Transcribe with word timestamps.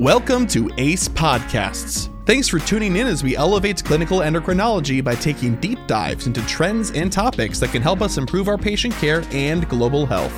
Welcome 0.00 0.46
to 0.46 0.70
ACE 0.78 1.08
Podcasts. 1.08 2.08
Thanks 2.24 2.48
for 2.48 2.58
tuning 2.58 2.96
in 2.96 3.06
as 3.06 3.22
we 3.22 3.36
elevate 3.36 3.84
clinical 3.84 4.20
endocrinology 4.20 5.04
by 5.04 5.14
taking 5.14 5.56
deep 5.56 5.78
dives 5.86 6.26
into 6.26 6.40
trends 6.46 6.90
and 6.92 7.12
topics 7.12 7.60
that 7.60 7.70
can 7.70 7.82
help 7.82 8.00
us 8.00 8.16
improve 8.16 8.48
our 8.48 8.56
patient 8.56 8.94
care 8.94 9.22
and 9.30 9.68
global 9.68 10.06
health. 10.06 10.32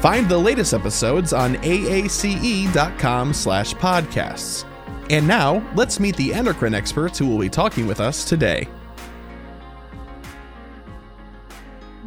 Find 0.00 0.28
the 0.28 0.38
latest 0.38 0.72
episodes 0.72 1.32
on 1.32 1.56
aace.com 1.56 3.32
slash 3.32 3.74
podcasts. 3.74 4.64
And 5.10 5.26
now, 5.26 5.68
let's 5.74 5.98
meet 5.98 6.14
the 6.14 6.32
endocrine 6.32 6.72
experts 6.72 7.18
who 7.18 7.26
will 7.26 7.40
be 7.40 7.50
talking 7.50 7.88
with 7.88 7.98
us 7.98 8.24
today. 8.24 8.68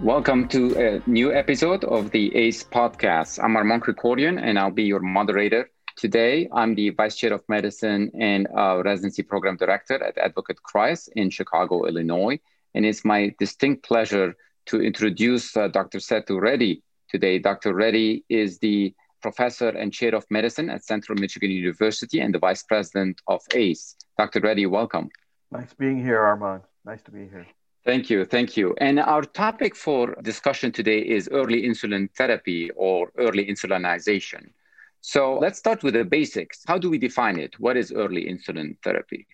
Welcome 0.02 0.48
to 0.48 0.77
a 0.77 1.09
new 1.09 1.34
episode 1.34 1.84
of 1.84 2.11
the 2.11 2.34
ACE 2.34 2.64
podcast. 2.64 3.43
I'm 3.43 3.57
Armand 3.57 3.84
Krikorian, 3.84 4.42
and 4.42 4.57
I'll 4.57 4.71
be 4.71 4.84
your 4.84 5.02
moderator 5.02 5.70
Today, 5.96 6.50
I'm 6.52 6.74
the 6.75 6.89
Vice 6.89 7.15
Chair 7.15 7.33
of 7.33 7.43
Medicine 7.47 8.11
and 8.20 8.47
uh, 8.57 8.82
Residency 8.83 9.21
Program 9.21 9.57
Director 9.57 10.04
at 10.04 10.18
Advocate 10.18 10.61
Christ 10.64 11.10
in 11.16 11.29
Chicago, 11.29 11.86
Illinois. 11.86 12.39
And 12.74 12.86
it's 12.86 13.06
my 13.06 13.33
distinct 13.38 13.83
pleasure 13.83 14.36
to 14.66 14.82
introduce 14.82 15.56
uh, 15.56 15.68
Dr. 15.68 16.00
Sethu 16.00 16.42
Reddy 16.42 16.82
today. 17.10 17.38
Dr. 17.38 17.74
Reddy 17.75 18.25
is 18.28 18.57
the 18.57 18.93
Professor 19.21 19.69
and 19.69 19.93
Chair 19.93 20.16
of 20.16 20.25
Medicine 20.32 20.69
at 20.69 20.83
Central 20.83 21.18
Michigan 21.18 21.52
University 21.52 22.19
and 22.19 22.33
the 22.33 22.39
Vice 22.39 22.64
President 22.64 23.21
of 23.28 23.41
ACE. 23.54 23.96
Dr. 24.18 24.39
Reddy, 24.39 24.66
welcome. 24.66 25.10
Nice 25.52 25.74
being 25.74 26.02
here, 26.02 26.19
Armand. 26.19 26.64
Nice 26.86 27.04
to 27.04 27.11
be 27.11 27.28
here. 27.28 27.46
Thank 27.86 28.10
you. 28.10 28.25
Thank 28.25 28.57
you. 28.57 28.75
And 28.80 29.00
our 29.00 29.21
topic 29.21 29.75
for 29.75 30.16
discussion 30.24 30.71
today 30.71 31.00
is 31.00 31.30
early 31.32 31.64
insulin 31.64 32.09
therapy 32.16 32.72
or 32.75 33.11
early 33.17 33.45
insulinization. 33.45 34.50
So 35.05 35.37
let's 35.37 35.59
start 35.59 35.83
with 35.83 35.95
the 35.95 36.05
basics. 36.05 36.63
How 36.65 36.77
do 36.77 36.89
we 36.89 36.97
define 36.97 37.37
it? 37.37 37.59
What 37.59 37.75
is 37.75 37.91
early 37.91 38.23
insulin 38.23 38.77
therapy? 38.85 39.27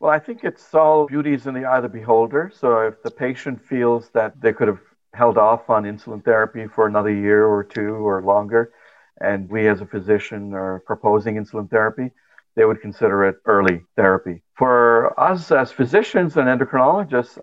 Well, 0.00 0.10
I 0.10 0.18
think 0.18 0.42
it's 0.42 0.74
all 0.74 1.06
beauties 1.06 1.46
in 1.46 1.54
the 1.54 1.64
eye 1.64 1.76
of 1.76 1.84
the 1.84 1.88
beholder. 1.88 2.50
So 2.52 2.80
if 2.80 3.00
the 3.04 3.12
patient 3.12 3.64
feels 3.64 4.10
that 4.14 4.40
they 4.40 4.52
could 4.52 4.66
have 4.66 4.80
held 5.14 5.38
off 5.38 5.70
on 5.70 5.84
insulin 5.84 6.24
therapy 6.24 6.66
for 6.66 6.88
another 6.88 7.14
year 7.14 7.46
or 7.46 7.62
two 7.62 7.94
or 8.04 8.20
longer, 8.20 8.72
and 9.20 9.48
we 9.48 9.68
as 9.68 9.80
a 9.80 9.86
physician 9.86 10.54
are 10.54 10.82
proposing 10.86 11.36
insulin 11.36 11.70
therapy, 11.70 12.10
they 12.56 12.64
would 12.64 12.80
consider 12.80 13.24
it 13.24 13.36
early 13.46 13.82
therapy. 13.94 14.42
For 14.54 15.18
us 15.20 15.52
as 15.52 15.70
physicians 15.70 16.36
and 16.36 16.48
endocrinologists, 16.48 17.38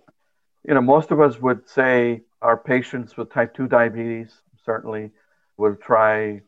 you 0.67 0.73
know, 0.73 0.81
most 0.81 1.11
of 1.11 1.22
us 1.22 1.39
would 1.39 1.70
say 1.70 2.23
our 2.42 2.58
patients 2.58 3.16
with 3.16 3.31
type 3.31 3.53
2 3.55 3.70
diabetes 3.70 4.33
certainly 4.66 5.11
would 5.55 5.81
try 5.81 6.42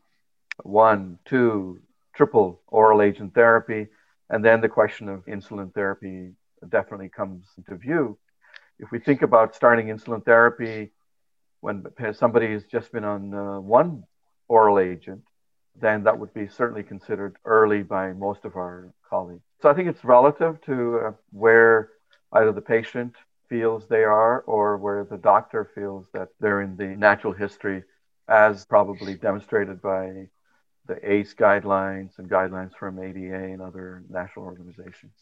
one, 0.62 1.18
two, 1.24 1.80
triple 2.14 2.60
oral 2.68 3.02
agent 3.02 3.34
therapy, 3.34 3.88
and 4.30 4.44
then 4.44 4.60
the 4.60 4.68
question 4.68 5.08
of 5.08 5.24
insulin 5.26 5.72
therapy 5.74 6.32
definitely 6.68 7.08
comes 7.08 7.46
into 7.56 7.76
view. 7.76 8.18
If 8.78 8.90
we 8.90 8.98
think 8.98 9.22
about 9.22 9.54
starting 9.54 9.86
insulin 9.86 10.24
therapy 10.24 10.92
when 11.60 11.84
somebody 12.12 12.52
has 12.52 12.64
just 12.64 12.92
been 12.92 13.04
on 13.04 13.34
uh, 13.34 13.60
one 13.60 14.04
oral 14.48 14.78
agent, 14.78 15.22
then 15.80 16.04
that 16.04 16.18
would 16.18 16.34
be 16.34 16.48
certainly 16.48 16.82
considered 16.82 17.36
early 17.44 17.82
by 17.82 18.12
most 18.12 18.44
of 18.44 18.56
our 18.56 18.92
colleagues. 19.08 19.42
So 19.60 19.70
I 19.70 19.74
think 19.74 19.88
it's 19.88 20.04
relative 20.04 20.60
to 20.62 20.98
uh, 20.98 21.12
where 21.30 21.90
either 22.32 22.52
the 22.52 22.60
patient 22.60 23.14
feels 23.48 23.86
they 23.86 24.02
are 24.02 24.40
or 24.40 24.76
where 24.76 25.04
the 25.04 25.16
doctor 25.16 25.70
feels 25.74 26.06
that 26.12 26.28
they're 26.40 26.62
in 26.62 26.76
the 26.76 26.88
natural 26.88 27.32
history, 27.32 27.84
as 28.28 28.64
probably 28.66 29.14
demonstrated 29.14 29.80
by 29.80 30.28
the 30.92 31.12
ACE 31.12 31.34
guidelines 31.34 32.18
and 32.18 32.28
guidelines 32.28 32.72
from 32.78 32.98
ADA 32.98 33.44
and 33.52 33.60
other 33.62 34.02
national 34.08 34.44
organizations. 34.46 35.12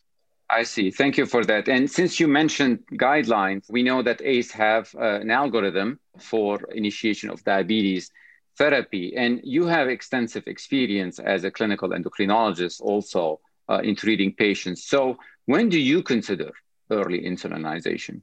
I 0.49 0.65
see. 0.65 0.91
Thank 0.91 1.17
you 1.17 1.27
for 1.27 1.45
that. 1.45 1.69
And 1.69 1.89
since 1.89 2.19
you 2.19 2.27
mentioned 2.27 2.81
guidelines, 2.93 3.71
we 3.71 3.83
know 3.85 4.03
that 4.03 4.21
ACE 4.21 4.51
have 4.53 4.93
uh, 4.95 5.21
an 5.25 5.31
algorithm 5.31 6.01
for 6.19 6.59
initiation 6.83 7.31
of 7.31 7.45
diabetes 7.45 8.11
therapy, 8.59 9.15
and 9.17 9.41
you 9.45 9.67
have 9.67 9.89
extensive 9.89 10.45
experience 10.47 11.19
as 11.21 11.45
a 11.45 11.51
clinical 11.51 11.91
endocrinologist 11.91 12.81
also 12.81 13.41
uh, 13.69 13.81
in 13.89 13.95
treating 13.95 14.35
patients. 14.35 14.81
So, 14.95 15.19
when 15.47 15.69
do 15.69 15.79
you 15.79 16.03
consider 16.03 16.51
early 16.91 17.21
insulinization? 17.31 18.23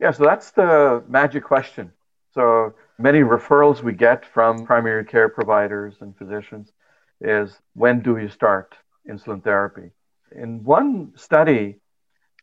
Yeah, 0.00 0.12
so 0.12 0.24
that's 0.24 0.50
the 0.52 1.04
magic 1.08 1.44
question. 1.44 1.92
So, 2.34 2.74
many 2.98 3.20
referrals 3.20 3.82
we 3.82 3.92
get 3.92 4.24
from 4.24 4.64
primary 4.64 5.04
care 5.04 5.28
providers 5.28 5.96
and 6.00 6.16
physicians 6.16 6.72
is 7.20 7.58
when 7.74 8.00
do 8.00 8.16
you 8.16 8.28
start 8.28 8.74
insulin 9.08 9.44
therapy? 9.44 9.90
In 10.34 10.64
one 10.64 11.12
study, 11.16 11.80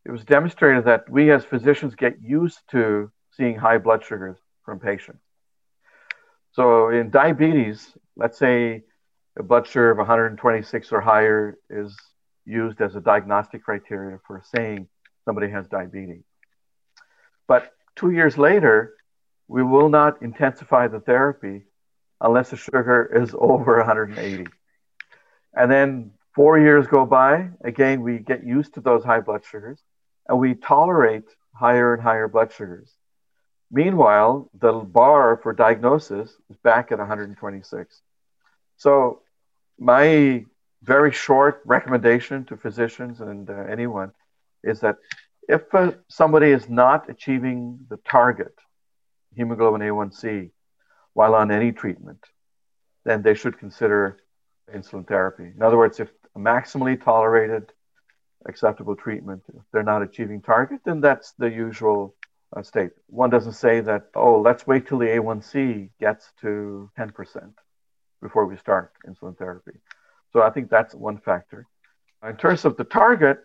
it 0.05 0.11
was 0.11 0.23
demonstrated 0.23 0.85
that 0.85 1.09
we 1.09 1.31
as 1.31 1.43
physicians 1.43 1.95
get 1.95 2.21
used 2.21 2.59
to 2.71 3.11
seeing 3.31 3.55
high 3.55 3.77
blood 3.79 4.03
sugars 4.03 4.37
from 4.63 4.79
patients. 4.79 5.23
So 6.51 6.89
in 6.89 7.09
diabetes, 7.09 7.93
let's 8.15 8.37
say 8.37 8.83
a 9.37 9.43
blood 9.43 9.65
sugar 9.65 9.91
of 9.91 9.97
126 9.97 10.91
or 10.91 11.01
higher 11.01 11.57
is 11.69 11.95
used 12.45 12.81
as 12.81 12.95
a 12.95 13.01
diagnostic 13.01 13.63
criteria 13.63 14.19
for 14.25 14.43
saying 14.53 14.87
somebody 15.25 15.49
has 15.49 15.67
diabetes. 15.67 16.23
But 17.47 17.71
two 17.95 18.11
years 18.11 18.37
later, 18.37 18.93
we 19.49 19.63
will 19.63 19.89
not 19.89 20.21
intensify 20.21 20.87
the 20.87 20.99
therapy 20.99 21.63
unless 22.21 22.51
the 22.51 22.55
sugar 22.55 23.09
is 23.11 23.35
over 23.37 23.77
180. 23.77 24.45
And 25.55 25.71
then 25.71 26.11
four 26.35 26.59
years 26.59 26.85
go 26.87 27.05
by. 27.05 27.49
Again, 27.63 28.01
we 28.01 28.19
get 28.19 28.45
used 28.45 28.75
to 28.75 28.81
those 28.81 29.03
high 29.03 29.21
blood 29.21 29.43
sugars 29.43 29.81
and 30.27 30.39
we 30.39 30.53
tolerate 30.53 31.25
higher 31.53 31.95
and 31.95 32.01
higher 32.01 32.27
blood 32.27 32.53
sugars. 32.53 32.93
Meanwhile, 33.71 34.49
the 34.53 34.71
bar 34.71 35.39
for 35.41 35.51
diagnosis 35.51 36.29
is 36.49 36.57
back 36.63 36.91
at 36.91 36.99
126. 36.99 38.01
So, 38.77 39.21
my 39.79 40.45
very 40.83 41.11
short 41.11 41.61
recommendation 41.65 42.45
to 42.45 42.55
physicians 42.55 43.19
and 43.19 43.49
uh, 43.49 43.53
anyone 43.69 44.11
is 44.63 44.79
that 44.81 44.97
if 45.47 45.73
uh, 45.73 45.91
somebody 46.07 46.51
is 46.51 46.69
not 46.69 47.09
achieving 47.09 47.79
the 47.89 47.97
target 47.97 48.53
hemoglobin 49.39 49.81
A1C 49.81 50.51
while 51.13 51.33
on 51.33 51.49
any 51.49 51.71
treatment, 51.71 52.23
then 53.05 53.21
they 53.21 53.33
should 53.33 53.57
consider 53.57 54.19
insulin 54.73 55.07
therapy. 55.07 55.51
In 55.55 55.61
other 55.63 55.77
words, 55.77 55.99
if 55.99 56.09
maximally 56.37 57.01
tolerated 57.01 57.71
acceptable 58.45 58.95
treatment, 58.95 59.41
if 59.55 59.63
they're 59.71 59.83
not 59.83 60.01
achieving 60.01 60.41
target, 60.41 60.81
then 60.83 60.99
that's 60.99 61.31
the 61.37 61.49
usual 61.49 62.15
uh, 62.55 62.61
state. 62.61 62.91
One 63.07 63.29
doesn't 63.29 63.53
say 63.53 63.79
that, 63.81 64.09
oh, 64.15 64.41
let's 64.41 64.67
wait 64.67 64.87
till 64.87 64.99
the 64.99 65.05
A1C 65.05 65.89
gets 65.99 66.31
to 66.41 66.89
10% 66.97 67.53
before 68.21 68.45
we 68.45 68.57
start 68.57 68.91
insulin 69.07 69.37
therapy. 69.37 69.79
So 70.33 70.41
I 70.41 70.49
think 70.49 70.69
that's 70.69 70.93
one 70.93 71.17
factor. 71.17 71.65
In 72.27 72.35
terms 72.35 72.65
of 72.65 72.75
the 72.75 72.83
target, 72.83 73.39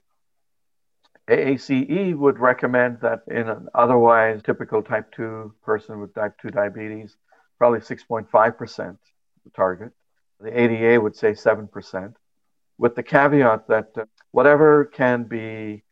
AACE 1.28 2.14
would 2.16 2.38
recommend 2.38 3.00
that 3.00 3.22
in 3.28 3.48
an 3.48 3.68
otherwise 3.74 4.42
typical 4.42 4.82
type 4.82 5.10
2 5.12 5.54
person 5.62 6.00
with 6.00 6.14
type 6.14 6.34
2 6.42 6.50
diabetes, 6.50 7.16
probably 7.58 7.80
6.5% 7.80 8.96
the 9.44 9.50
target. 9.56 9.92
The 10.40 10.60
ADA 10.60 11.00
would 11.00 11.16
say 11.16 11.32
7%, 11.32 12.14
with 12.76 12.94
the 12.94 13.02
caveat 13.02 13.68
that 13.68 13.88
uh, 13.96 14.04
whatever 14.32 14.84
can 14.84 15.24
be 15.24 15.82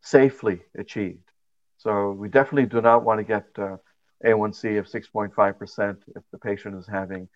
safely 0.00 0.62
achieved. 0.78 1.30
So 1.76 2.12
we 2.12 2.28
definitely 2.28 2.66
do 2.66 2.80
not 2.80 3.04
want 3.04 3.18
to 3.18 3.24
get 3.24 3.46
uh, 3.58 3.76
A1C 4.24 4.78
of 4.78 4.86
6.5% 4.86 5.96
if 6.14 6.22
the 6.32 6.38
patient 6.38 6.76
is 6.76 6.86
having 6.86 7.28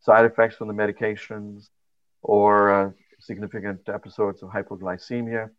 side 0.00 0.24
effects 0.24 0.56
from 0.56 0.68
the 0.68 0.74
medications 0.74 1.70
or 2.22 2.70
uh, 2.70 2.90
significant 3.18 3.80
episodes 3.88 4.42
of 4.42 4.50
hypoglycemia 4.50 5.50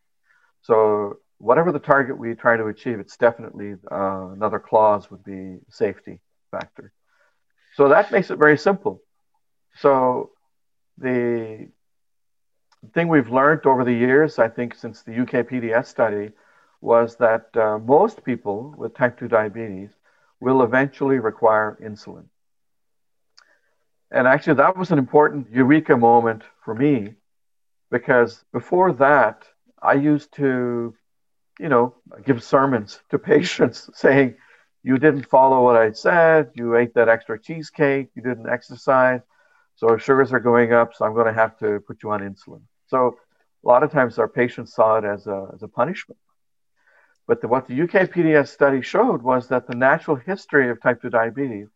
so 0.61 1.19
whatever 1.37 1.71
the 1.71 1.79
target 1.79 2.17
we 2.17 2.35
try 2.35 2.57
to 2.57 2.67
achieve, 2.67 2.99
it's 2.99 3.17
definitely 3.17 3.75
uh, 3.91 4.29
another 4.31 4.59
clause 4.59 5.09
would 5.09 5.23
be 5.23 5.57
safety 5.69 6.19
factor. 6.51 6.91
So 7.75 7.89
that 7.89 8.11
makes 8.11 8.29
it 8.29 8.37
very 8.37 8.57
simple. 8.57 9.01
So 9.77 10.31
the 10.97 11.69
thing 12.93 13.07
we've 13.07 13.29
learned 13.29 13.65
over 13.65 13.83
the 13.83 13.93
years, 13.93 14.39
I 14.39 14.49
think, 14.49 14.75
since 14.75 15.01
the 15.01 15.21
UK 15.21 15.47
PDS 15.47 15.87
study, 15.87 16.31
was 16.81 17.15
that 17.17 17.55
uh, 17.55 17.77
most 17.79 18.23
people 18.23 18.73
with 18.77 18.95
type 18.95 19.19
2 19.19 19.27
diabetes 19.27 19.89
will 20.39 20.63
eventually 20.63 21.19
require 21.19 21.77
insulin. 21.81 22.25
And 24.11 24.27
actually, 24.27 24.55
that 24.55 24.77
was 24.77 24.91
an 24.91 24.97
important 24.97 25.51
eureka 25.51 25.95
moment 25.95 26.43
for 26.63 26.73
me 26.73 27.15
because 27.91 28.43
before 28.51 28.93
that, 28.93 29.43
I 29.81 29.93
used 29.93 30.33
to, 30.35 30.93
you 31.59 31.69
know, 31.69 31.95
give 32.25 32.43
sermons 32.43 32.99
to 33.09 33.19
patients 33.33 33.89
saying, 33.93 34.35
you 34.83 34.97
didn't 34.97 35.25
follow 35.25 35.63
what 35.63 35.75
I 35.75 35.91
said, 35.91 36.51
you 36.55 36.75
ate 36.75 36.93
that 36.93 37.09
extra 37.09 37.39
cheesecake, 37.39 38.09
you 38.15 38.21
didn't 38.21 38.49
exercise. 38.49 39.21
So 39.75 39.97
sugars 39.97 40.33
are 40.33 40.39
going 40.39 40.73
up, 40.73 40.93
so 40.93 41.05
I'm 41.05 41.13
going 41.13 41.27
to 41.27 41.33
have 41.33 41.57
to 41.59 41.79
put 41.81 42.03
you 42.03 42.11
on 42.11 42.21
insulin. 42.21 42.61
So 42.87 43.17
a 43.63 43.67
lot 43.67 43.83
of 43.83 43.91
times 43.91 44.17
our 44.19 44.27
patients 44.27 44.73
saw 44.73 44.97
it 44.97 45.05
as 45.05 45.27
a, 45.27 45.49
as 45.53 45.63
a 45.63 45.67
punishment. 45.67 46.19
But 47.27 47.41
the, 47.41 47.47
what 47.47 47.67
the 47.67 47.79
UKPDS 47.79 48.47
study 48.47 48.81
showed 48.81 49.21
was 49.21 49.47
that 49.49 49.67
the 49.67 49.75
natural 49.75 50.15
history 50.17 50.69
of 50.69 50.81
type 50.81 51.01
2 51.01 51.09
diabetes 51.09 51.67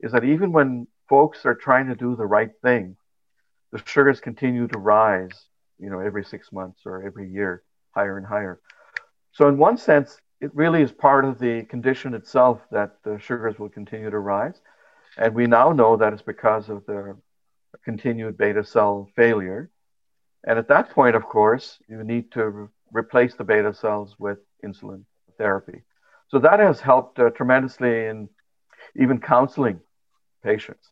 is 0.00 0.12
that 0.12 0.24
even 0.24 0.52
when 0.52 0.86
folks 1.08 1.46
are 1.46 1.54
trying 1.54 1.88
to 1.88 1.94
do 1.94 2.16
the 2.16 2.26
right 2.26 2.50
thing, 2.62 2.96
the 3.72 3.82
sugars 3.84 4.20
continue 4.20 4.66
to 4.68 4.78
rise, 4.78 5.47
you 5.78 5.90
know, 5.90 6.00
every 6.00 6.24
six 6.24 6.52
months 6.52 6.82
or 6.86 7.02
every 7.02 7.30
year, 7.30 7.62
higher 7.92 8.16
and 8.16 8.26
higher. 8.26 8.60
So 9.32 9.48
in 9.48 9.58
one 9.58 9.76
sense, 9.76 10.18
it 10.40 10.54
really 10.54 10.82
is 10.82 10.92
part 10.92 11.24
of 11.24 11.38
the 11.38 11.64
condition 11.64 12.14
itself 12.14 12.60
that 12.70 12.96
the 13.04 13.18
sugars 13.18 13.58
will 13.58 13.68
continue 13.68 14.10
to 14.10 14.18
rise. 14.18 14.60
And 15.16 15.34
we 15.34 15.46
now 15.46 15.72
know 15.72 15.96
that 15.96 16.12
it's 16.12 16.22
because 16.22 16.68
of 16.68 16.86
the 16.86 17.16
continued 17.84 18.36
beta 18.38 18.64
cell 18.64 19.08
failure. 19.16 19.70
And 20.44 20.58
at 20.58 20.68
that 20.68 20.90
point, 20.90 21.16
of 21.16 21.24
course, 21.24 21.78
you 21.88 22.02
need 22.04 22.30
to 22.32 22.48
re- 22.48 22.68
replace 22.92 23.34
the 23.34 23.44
beta 23.44 23.74
cells 23.74 24.14
with 24.18 24.38
insulin 24.64 25.04
therapy. 25.36 25.82
So 26.28 26.38
that 26.38 26.60
has 26.60 26.80
helped 26.80 27.18
uh, 27.18 27.30
tremendously 27.30 28.06
in 28.06 28.28
even 28.94 29.20
counseling 29.20 29.80
patients. 30.44 30.88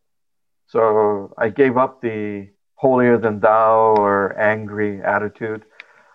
So 0.67 1.33
I 1.37 1.49
gave 1.49 1.77
up 1.77 2.01
the 2.01 2.49
holier 2.77 3.17
than 3.17 3.39
thou 3.39 3.95
or 3.97 4.39
angry 4.39 5.01
attitude. 5.01 5.65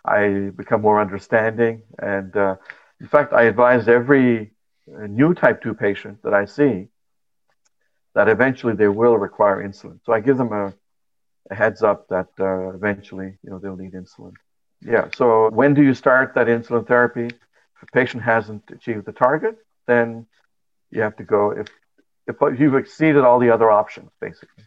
I 0.05 0.51
become 0.57 0.81
more 0.81 1.01
understanding. 1.01 1.83
And 1.99 2.35
uh, 2.37 2.57
in 3.01 3.09
fact, 3.09 3.33
I 3.33 3.43
advise 3.43 3.89
every 3.89 4.53
uh, 4.89 5.07
new 5.07 5.35
type 5.35 5.63
2 5.63 5.75
patient 5.75 6.23
that 6.23 6.35
I 6.35 6.47
see 6.47 6.89
that 8.15 8.29
eventually 8.29 8.75
they 8.75 8.89
will 8.89 9.17
require 9.17 9.63
insulin. 9.67 9.99
So 10.05 10.13
I 10.13 10.21
give 10.21 10.39
them 10.39 10.53
a, 10.53 10.73
a 11.51 11.55
heads 11.55 11.83
up 11.83 12.09
that 12.09 12.29
uh, 12.39 12.71
eventually, 12.75 13.39
you 13.43 13.51
know, 13.51 13.59
they'll 13.59 13.77
need 13.77 13.93
insulin. 13.93 14.35
Yeah. 14.85 15.09
So 15.17 15.51
when 15.51 15.75
do 15.75 15.83
you 15.83 15.95
start 15.95 16.35
that 16.35 16.47
insulin 16.47 16.87
therapy? 16.87 17.27
If 17.27 17.83
a 17.83 17.87
patient 17.93 18.23
hasn't 18.23 18.63
achieved 18.71 19.07
the 19.07 19.13
target, 19.13 19.57
then 19.87 20.27
you 20.91 21.03
have 21.03 21.17
to 21.17 21.25
go. 21.25 21.51
If 21.51 21.69
if 22.27 22.61
you've 22.61 22.77
exceeded 22.77 23.25
all 23.25 23.41
the 23.41 23.51
other 23.51 23.71
options, 23.71 24.11
basically. 24.21 24.65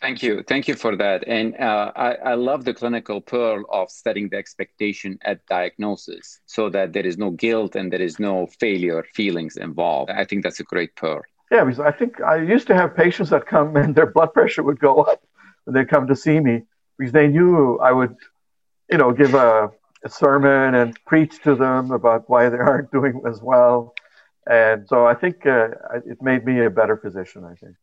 Thank 0.00 0.22
you. 0.22 0.42
Thank 0.42 0.66
you 0.66 0.76
for 0.76 0.96
that. 0.96 1.24
And 1.26 1.54
uh, 1.60 1.92
I, 1.94 2.14
I, 2.14 2.34
love 2.34 2.64
the 2.64 2.72
clinical 2.72 3.20
pearl 3.20 3.64
of 3.70 3.90
setting 3.90 4.30
the 4.30 4.38
expectation 4.38 5.18
at 5.22 5.44
diagnosis 5.46 6.40
so 6.46 6.70
that 6.70 6.94
there 6.94 7.04
is 7.04 7.18
no 7.18 7.32
guilt 7.32 7.76
and 7.76 7.92
there 7.92 8.00
is 8.00 8.18
no 8.18 8.46
failure 8.58 9.04
feelings 9.14 9.58
involved. 9.58 10.10
I 10.10 10.24
think 10.24 10.42
that's 10.42 10.58
a 10.58 10.64
great 10.64 10.96
pearl. 10.96 11.20
Yeah, 11.50 11.64
because 11.64 11.80
I 11.80 11.90
think 11.90 12.22
I 12.22 12.36
used 12.36 12.66
to 12.68 12.74
have 12.74 12.96
patients 12.96 13.28
that 13.28 13.44
come 13.46 13.76
and 13.82 13.94
their 13.94 14.06
blood 14.06 14.32
pressure 14.32 14.62
would 14.62 14.80
go 14.80 15.02
up 15.02 15.22
when 15.64 15.74
they 15.74 15.84
come 15.84 16.06
to 16.06 16.16
see 16.16 16.40
me 16.40 16.62
because 16.98 17.12
they 17.12 17.28
knew 17.28 17.78
I 17.78 17.92
would, 17.92 18.16
you 18.90 18.96
know, 18.96 19.12
give 19.12 19.34
a, 19.34 19.70
a 20.02 20.08
sermon 20.08 20.74
and 20.76 20.98
preach 21.06 21.42
to 21.42 21.54
them 21.54 21.90
about 21.90 22.28
why 22.30 22.48
they 22.48 22.56
aren't 22.56 22.90
doing 22.90 23.20
as 23.28 23.42
well. 23.42 23.92
And 24.48 24.88
so 24.88 25.06
I 25.06 25.12
think 25.12 25.44
uh, 25.44 25.68
it 26.06 26.22
made 26.22 26.46
me 26.46 26.64
a 26.64 26.70
better 26.70 26.96
physician, 26.96 27.44
I 27.44 27.54
think. 27.54 27.76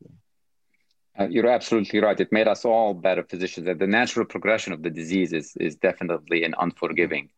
Uh, 1.19 1.27
you're 1.29 1.47
absolutely 1.47 1.99
right. 1.99 2.19
It 2.19 2.31
made 2.31 2.47
us 2.47 2.63
all 2.63 2.93
better 2.93 3.23
physicians. 3.23 3.65
That 3.65 3.79
the 3.79 3.87
natural 3.87 4.25
progression 4.25 4.73
of 4.73 4.83
the 4.83 4.89
disease 4.89 5.33
is, 5.33 5.55
is 5.59 5.75
definitely 5.75 6.43
an 6.43 6.53
unforgiving 6.59 7.29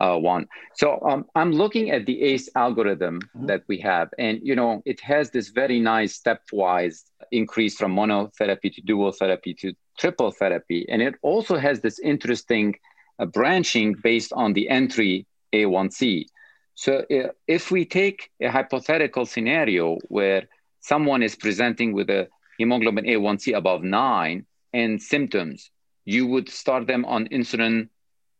uh, 0.00 0.16
one. 0.18 0.48
So 0.74 1.00
um, 1.08 1.24
I'm 1.34 1.52
looking 1.52 1.90
at 1.90 2.04
the 2.04 2.22
ACE 2.22 2.50
algorithm 2.56 3.20
mm-hmm. 3.20 3.46
that 3.46 3.62
we 3.68 3.78
have, 3.78 4.10
and 4.18 4.40
you 4.42 4.54
know 4.54 4.82
it 4.84 5.00
has 5.00 5.30
this 5.30 5.48
very 5.48 5.80
nice 5.80 6.20
stepwise 6.20 7.04
increase 7.30 7.76
from 7.76 7.94
monotherapy 7.94 8.74
to 8.74 8.82
dual 8.82 9.12
therapy 9.12 9.54
to 9.54 9.72
triple 9.98 10.30
therapy, 10.32 10.84
and 10.88 11.00
it 11.00 11.14
also 11.22 11.56
has 11.56 11.80
this 11.80 11.98
interesting 12.00 12.74
uh, 13.18 13.26
branching 13.26 13.94
based 14.02 14.32
on 14.34 14.52
the 14.52 14.68
entry 14.68 15.26
A1C. 15.54 16.26
So 16.74 17.04
uh, 17.10 17.28
if 17.46 17.70
we 17.70 17.84
take 17.84 18.30
a 18.40 18.48
hypothetical 18.48 19.24
scenario 19.24 19.98
where 20.08 20.48
someone 20.80 21.22
is 21.22 21.36
presenting 21.36 21.92
with 21.92 22.10
a 22.10 22.28
hemoglobin 22.58 23.04
A1C 23.04 23.56
above 23.56 23.82
nine 23.82 24.46
and 24.72 25.00
symptoms, 25.00 25.70
you 26.04 26.26
would 26.26 26.48
start 26.48 26.86
them 26.86 27.04
on 27.04 27.28
insulin 27.28 27.88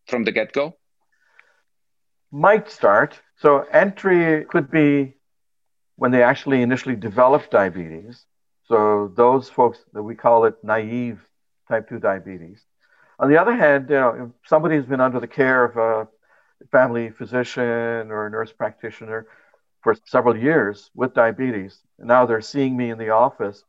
from 0.07 0.25
the 0.25 0.33
get 0.33 0.53
go? 0.53 0.77
Might 2.31 2.71
start. 2.71 3.21
So, 3.37 3.61
entry 3.73 4.45
could 4.47 4.71
be 4.71 5.15
when 5.97 6.11
they 6.11 6.23
actually 6.23 6.63
initially 6.63 6.97
develop 6.97 7.51
diabetes. 7.51 8.25
So, 8.69 9.13
those 9.15 9.49
folks 9.49 9.79
that 9.93 10.03
we 10.03 10.15
call 10.15 10.45
it 10.47 10.55
naive 10.63 11.21
type 11.69 11.89
2 11.89 11.99
diabetes. 11.99 12.65
On 13.19 13.29
the 13.29 13.41
other 13.41 13.55
hand, 13.55 13.91
you 13.91 13.97
know, 13.97 14.33
if 14.43 14.49
somebody's 14.49 14.87
been 14.87 15.01
under 15.01 15.21
the 15.21 15.29
care 15.29 15.65
of 15.65 15.77
a 15.77 16.09
family 16.71 17.11
physician 17.11 18.11
or 18.11 18.27
a 18.27 18.31
nurse 18.31 18.53
practitioner 18.53 19.27
for 19.83 19.95
several 20.07 20.37
years 20.37 20.91
with 20.95 21.15
diabetes, 21.15 21.81
and 21.99 22.09
now 22.09 22.25
they're 22.25 22.41
seeing 22.41 22.77
me 22.77 22.91
in 22.91 22.99
the 22.99 23.11
office 23.11 23.65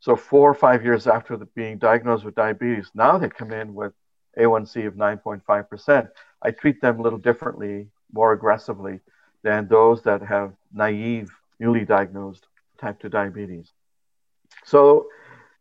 so 0.00 0.16
four 0.16 0.50
or 0.50 0.54
five 0.54 0.84
years 0.84 1.06
after 1.06 1.36
the, 1.36 1.46
being 1.46 1.78
diagnosed 1.78 2.24
with 2.24 2.34
diabetes, 2.34 2.90
now 2.94 3.18
they 3.18 3.28
come 3.28 3.52
in 3.52 3.74
with 3.74 3.92
A1C 4.38 4.86
of 4.86 4.94
9.5%. 4.94 6.08
I 6.42 6.50
treat 6.50 6.80
them 6.80 6.98
a 6.98 7.02
little 7.02 7.18
differently, 7.18 7.88
more 8.12 8.32
aggressively 8.32 9.00
than 9.42 9.68
those 9.68 10.02
that 10.02 10.22
have 10.22 10.54
naive, 10.72 11.30
newly 11.58 11.84
diagnosed 11.84 12.46
type 12.78 12.98
2 13.00 13.08
diabetes. 13.08 13.70
So 14.64 15.08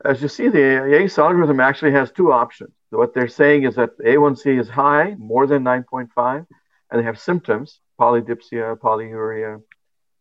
as 0.04 0.22
you 0.22 0.30
see, 0.30 0.48
the 0.48 0.96
ACE 0.96 1.18
algorithm 1.18 1.60
actually 1.60 1.92
has 1.92 2.12
two 2.12 2.32
options. 2.32 2.72
So 2.90 2.98
what 2.98 3.14
they're 3.14 3.28
saying 3.28 3.64
is 3.64 3.76
that 3.76 3.98
A1C 4.00 4.60
is 4.60 4.70
high, 4.70 5.16
more 5.18 5.46
than 5.46 5.64
9.5, 5.64 6.48
and 6.90 7.00
they 7.00 7.04
have 7.04 7.20
symptoms, 7.20 7.82
polydipsia, 8.00 8.78
polyuria, 8.80 9.62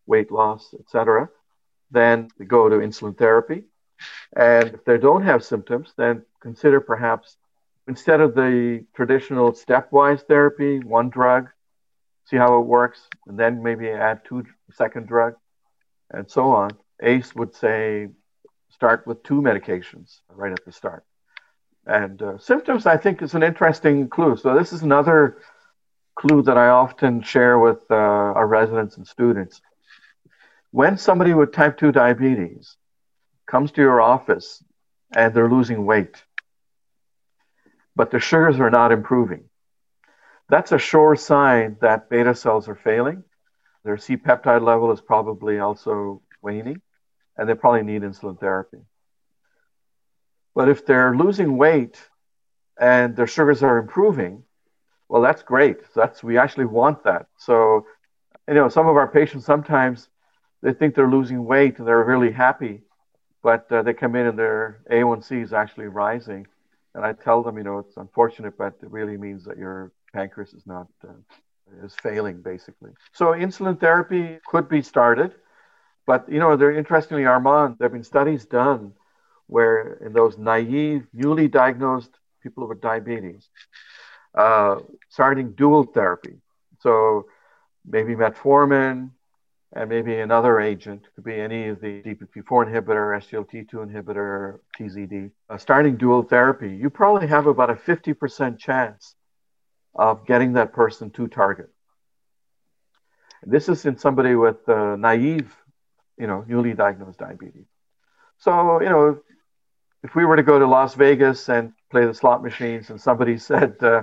weight 0.06 0.32
loss, 0.32 0.74
etc. 0.78 1.28
Then 1.90 2.28
they 2.38 2.44
go 2.44 2.68
to 2.68 2.76
insulin 2.76 3.16
therapy. 3.16 3.64
And 4.36 4.74
if 4.74 4.84
they 4.84 4.98
don't 4.98 5.24
have 5.24 5.44
symptoms, 5.44 5.92
then 5.96 6.22
consider 6.40 6.80
perhaps 6.80 7.36
instead 7.86 8.20
of 8.20 8.34
the 8.34 8.84
traditional 8.94 9.52
stepwise 9.52 10.22
therapy, 10.26 10.78
one 10.80 11.08
drug, 11.08 11.48
see 12.26 12.36
how 12.36 12.60
it 12.60 12.66
works, 12.66 13.08
and 13.26 13.38
then 13.38 13.62
maybe 13.62 13.88
add 13.88 14.24
two 14.24 14.44
second 14.72 15.08
drug, 15.08 15.34
and 16.10 16.30
so 16.30 16.52
on. 16.52 16.70
ACE 17.00 17.34
would 17.34 17.54
say 17.54 18.08
start 18.70 19.06
with 19.06 19.22
two 19.22 19.40
medications 19.40 20.20
right 20.34 20.52
at 20.52 20.64
the 20.64 20.72
start. 20.72 21.04
And 21.86 22.20
uh, 22.20 22.38
symptoms, 22.38 22.86
I 22.86 22.98
think, 22.98 23.22
is 23.22 23.34
an 23.34 23.42
interesting 23.42 24.08
clue. 24.08 24.36
So 24.36 24.54
this 24.54 24.72
is 24.72 24.82
another 24.82 25.38
clue 26.14 26.42
that 26.42 26.58
I 26.58 26.68
often 26.68 27.22
share 27.22 27.58
with 27.58 27.78
uh, 27.90 27.94
our 27.94 28.46
residents 28.46 28.96
and 28.98 29.06
students. 29.06 29.62
When 30.70 30.98
somebody 30.98 31.32
with 31.32 31.52
type 31.52 31.78
2 31.78 31.92
diabetes 31.92 32.76
comes 33.48 33.72
to 33.72 33.80
your 33.80 34.00
office 34.00 34.62
and 35.16 35.34
they're 35.34 35.50
losing 35.50 35.84
weight, 35.86 36.22
but 37.96 38.10
the 38.10 38.20
sugars 38.20 38.60
are 38.60 38.70
not 38.70 38.92
improving. 38.92 39.44
That's 40.48 40.72
a 40.72 40.78
sure 40.78 41.16
sign 41.16 41.76
that 41.80 42.08
beta 42.08 42.34
cells 42.34 42.68
are 42.68 42.74
failing. 42.76 43.24
Their 43.84 43.96
C 43.96 44.16
peptide 44.16 44.62
level 44.62 44.92
is 44.92 45.00
probably 45.00 45.58
also 45.58 46.22
waning, 46.42 46.80
and 47.36 47.48
they 47.48 47.54
probably 47.54 47.82
need 47.82 48.02
insulin 48.02 48.38
therapy. 48.38 48.78
But 50.54 50.68
if 50.68 50.84
they're 50.86 51.16
losing 51.16 51.56
weight 51.56 51.98
and 52.78 53.16
their 53.16 53.26
sugars 53.26 53.62
are 53.62 53.78
improving, 53.78 54.44
well, 55.08 55.22
that's 55.22 55.42
great. 55.42 55.78
That's 55.94 56.22
we 56.22 56.36
actually 56.36 56.66
want 56.66 57.04
that. 57.04 57.26
So, 57.38 57.86
you 58.46 58.54
know, 58.54 58.68
some 58.68 58.88
of 58.88 58.96
our 58.96 59.08
patients 59.08 59.46
sometimes 59.46 60.08
they 60.62 60.72
think 60.72 60.94
they're 60.94 61.10
losing 61.10 61.44
weight 61.44 61.78
and 61.78 61.86
they're 61.86 62.04
really 62.04 62.32
happy, 62.32 62.82
but 63.42 63.70
uh, 63.70 63.82
they 63.82 63.94
come 63.94 64.14
in 64.14 64.26
and 64.26 64.38
their 64.38 64.80
A1C 64.90 65.42
is 65.42 65.52
actually 65.52 65.86
rising. 65.86 66.46
And 66.94 67.04
I 67.04 67.12
tell 67.12 67.42
them, 67.42 67.56
you 67.56 67.64
know, 67.64 67.78
it's 67.78 67.96
unfortunate, 67.96 68.56
but 68.58 68.74
it 68.82 68.90
really 68.90 69.16
means 69.16 69.44
that 69.44 69.56
your 69.56 69.92
pancreas 70.12 70.52
is 70.54 70.66
not 70.66 70.88
uh, 71.04 71.12
is 71.84 71.94
failing, 72.02 72.40
basically. 72.40 72.90
So 73.12 73.26
insulin 73.26 73.78
therapy 73.78 74.38
could 74.46 74.68
be 74.68 74.82
started, 74.82 75.34
but 76.06 76.30
you 76.30 76.38
know, 76.38 76.56
there 76.56 76.72
interestingly, 76.72 77.26
Armand, 77.26 77.76
there 77.78 77.86
have 77.86 77.92
been 77.92 78.04
studies 78.04 78.46
done 78.46 78.92
where 79.46 79.94
in 80.04 80.12
those 80.12 80.38
naive, 80.38 81.06
newly 81.12 81.48
diagnosed 81.48 82.10
people 82.42 82.68
with 82.68 82.80
diabetes, 82.80 83.48
uh, 84.34 84.76
starting 85.08 85.52
dual 85.52 85.84
therapy. 85.84 86.36
So 86.80 87.26
maybe 87.84 88.14
metformin, 88.14 89.10
and 89.74 89.88
maybe 89.88 90.18
another 90.18 90.60
agent 90.60 91.02
could 91.14 91.24
be 91.24 91.34
any 91.34 91.68
of 91.68 91.80
the 91.80 92.02
DPP4 92.02 92.44
inhibitor, 92.66 93.16
SGLT2 93.20 93.72
inhibitor, 93.74 94.60
TZD. 94.78 95.30
Uh, 95.50 95.58
starting 95.58 95.96
dual 95.96 96.22
therapy, 96.22 96.74
you 96.74 96.88
probably 96.88 97.26
have 97.26 97.46
about 97.46 97.70
a 97.70 97.74
50% 97.74 98.58
chance 98.58 99.14
of 99.94 100.26
getting 100.26 100.54
that 100.54 100.72
person 100.72 101.10
to 101.10 101.28
target. 101.28 101.68
This 103.42 103.68
is 103.68 103.84
in 103.84 103.98
somebody 103.98 104.34
with 104.34 104.68
uh, 104.68 104.96
naive, 104.96 105.54
you 106.18 106.26
know, 106.26 106.44
newly 106.48 106.72
diagnosed 106.74 107.18
diabetes. 107.18 107.66
So, 108.38 108.80
you 108.80 108.88
know, 108.88 109.20
if 110.02 110.14
we 110.14 110.24
were 110.24 110.36
to 110.36 110.42
go 110.42 110.58
to 110.58 110.66
Las 110.66 110.94
Vegas 110.94 111.48
and 111.48 111.72
play 111.90 112.06
the 112.06 112.14
slot 112.14 112.42
machines 112.42 112.90
and 112.90 113.00
somebody 113.00 113.36
said 113.50 113.76
uh, 113.82 114.02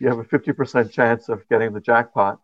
you 0.00 0.08
have 0.08 0.18
a 0.18 0.24
50% 0.24 0.90
chance 0.90 1.28
of 1.28 1.48
getting 1.48 1.72
the 1.72 1.80
jackpot, 1.80 2.40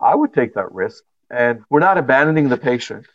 I 0.00 0.14
would 0.14 0.32
take 0.32 0.54
that 0.54 0.72
risk. 0.72 1.04
And 1.30 1.62
we're 1.70 1.80
not 1.80 1.98
abandoning 1.98 2.48
the 2.48 2.56
patient. 2.56 3.06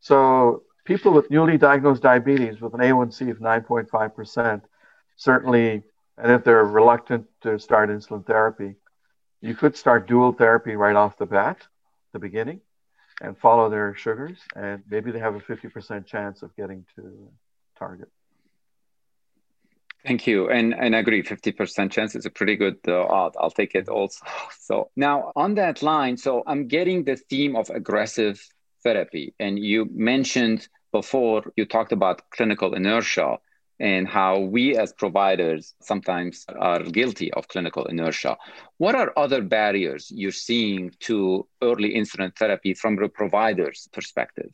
So 0.00 0.62
people 0.84 1.12
with 1.12 1.30
newly 1.30 1.58
diagnosed 1.58 2.02
diabetes 2.02 2.60
with 2.60 2.74
an 2.74 2.80
A1C 2.80 3.30
of 3.30 3.38
9.5%, 3.38 4.62
certainly, 5.16 5.82
and 6.16 6.32
if 6.32 6.44
they're 6.44 6.64
reluctant 6.64 7.26
to 7.42 7.58
start 7.58 7.90
insulin 7.90 8.26
therapy, 8.26 8.76
you 9.40 9.54
could 9.54 9.76
start 9.76 10.06
dual 10.06 10.32
therapy 10.32 10.76
right 10.76 10.96
off 10.96 11.16
the 11.16 11.26
bat, 11.26 11.58
the 12.12 12.18
beginning, 12.18 12.60
and 13.20 13.36
follow 13.36 13.68
their 13.70 13.94
sugars, 13.94 14.38
and 14.54 14.82
maybe 14.88 15.10
they 15.10 15.18
have 15.18 15.34
a 15.34 15.40
50% 15.40 16.06
chance 16.06 16.42
of 16.42 16.54
getting 16.56 16.84
to 16.96 17.28
target. 17.78 18.08
Thank 20.06 20.26
you, 20.26 20.48
and 20.48 20.74
and 20.74 20.96
I 20.96 21.00
agree. 21.00 21.22
Fifty 21.22 21.52
percent 21.52 21.92
chance 21.92 22.14
is 22.14 22.24
a 22.24 22.30
pretty 22.30 22.56
good 22.56 22.78
uh, 22.88 23.04
odd. 23.04 23.34
I'll 23.38 23.50
take 23.50 23.74
it 23.74 23.88
also. 23.88 24.24
So 24.58 24.90
now 24.96 25.32
on 25.36 25.54
that 25.56 25.82
line, 25.82 26.16
so 26.16 26.42
I'm 26.46 26.68
getting 26.68 27.04
the 27.04 27.16
theme 27.16 27.54
of 27.56 27.68
aggressive 27.70 28.40
therapy, 28.82 29.34
and 29.38 29.58
you 29.58 29.88
mentioned 29.92 30.68
before 30.92 31.52
you 31.56 31.66
talked 31.66 31.92
about 31.92 32.22
clinical 32.30 32.74
inertia 32.74 33.38
and 33.78 34.06
how 34.06 34.38
we 34.38 34.76
as 34.76 34.92
providers 34.92 35.74
sometimes 35.80 36.44
are 36.48 36.82
guilty 36.82 37.32
of 37.32 37.48
clinical 37.48 37.84
inertia. 37.86 38.36
What 38.76 38.94
are 38.94 39.12
other 39.16 39.42
barriers 39.42 40.10
you're 40.14 40.32
seeing 40.32 40.92
to 41.00 41.46
early 41.62 41.94
insulin 41.94 42.36
therapy 42.36 42.74
from 42.74 42.96
the 42.96 43.08
provider's 43.08 43.88
perspective? 43.92 44.52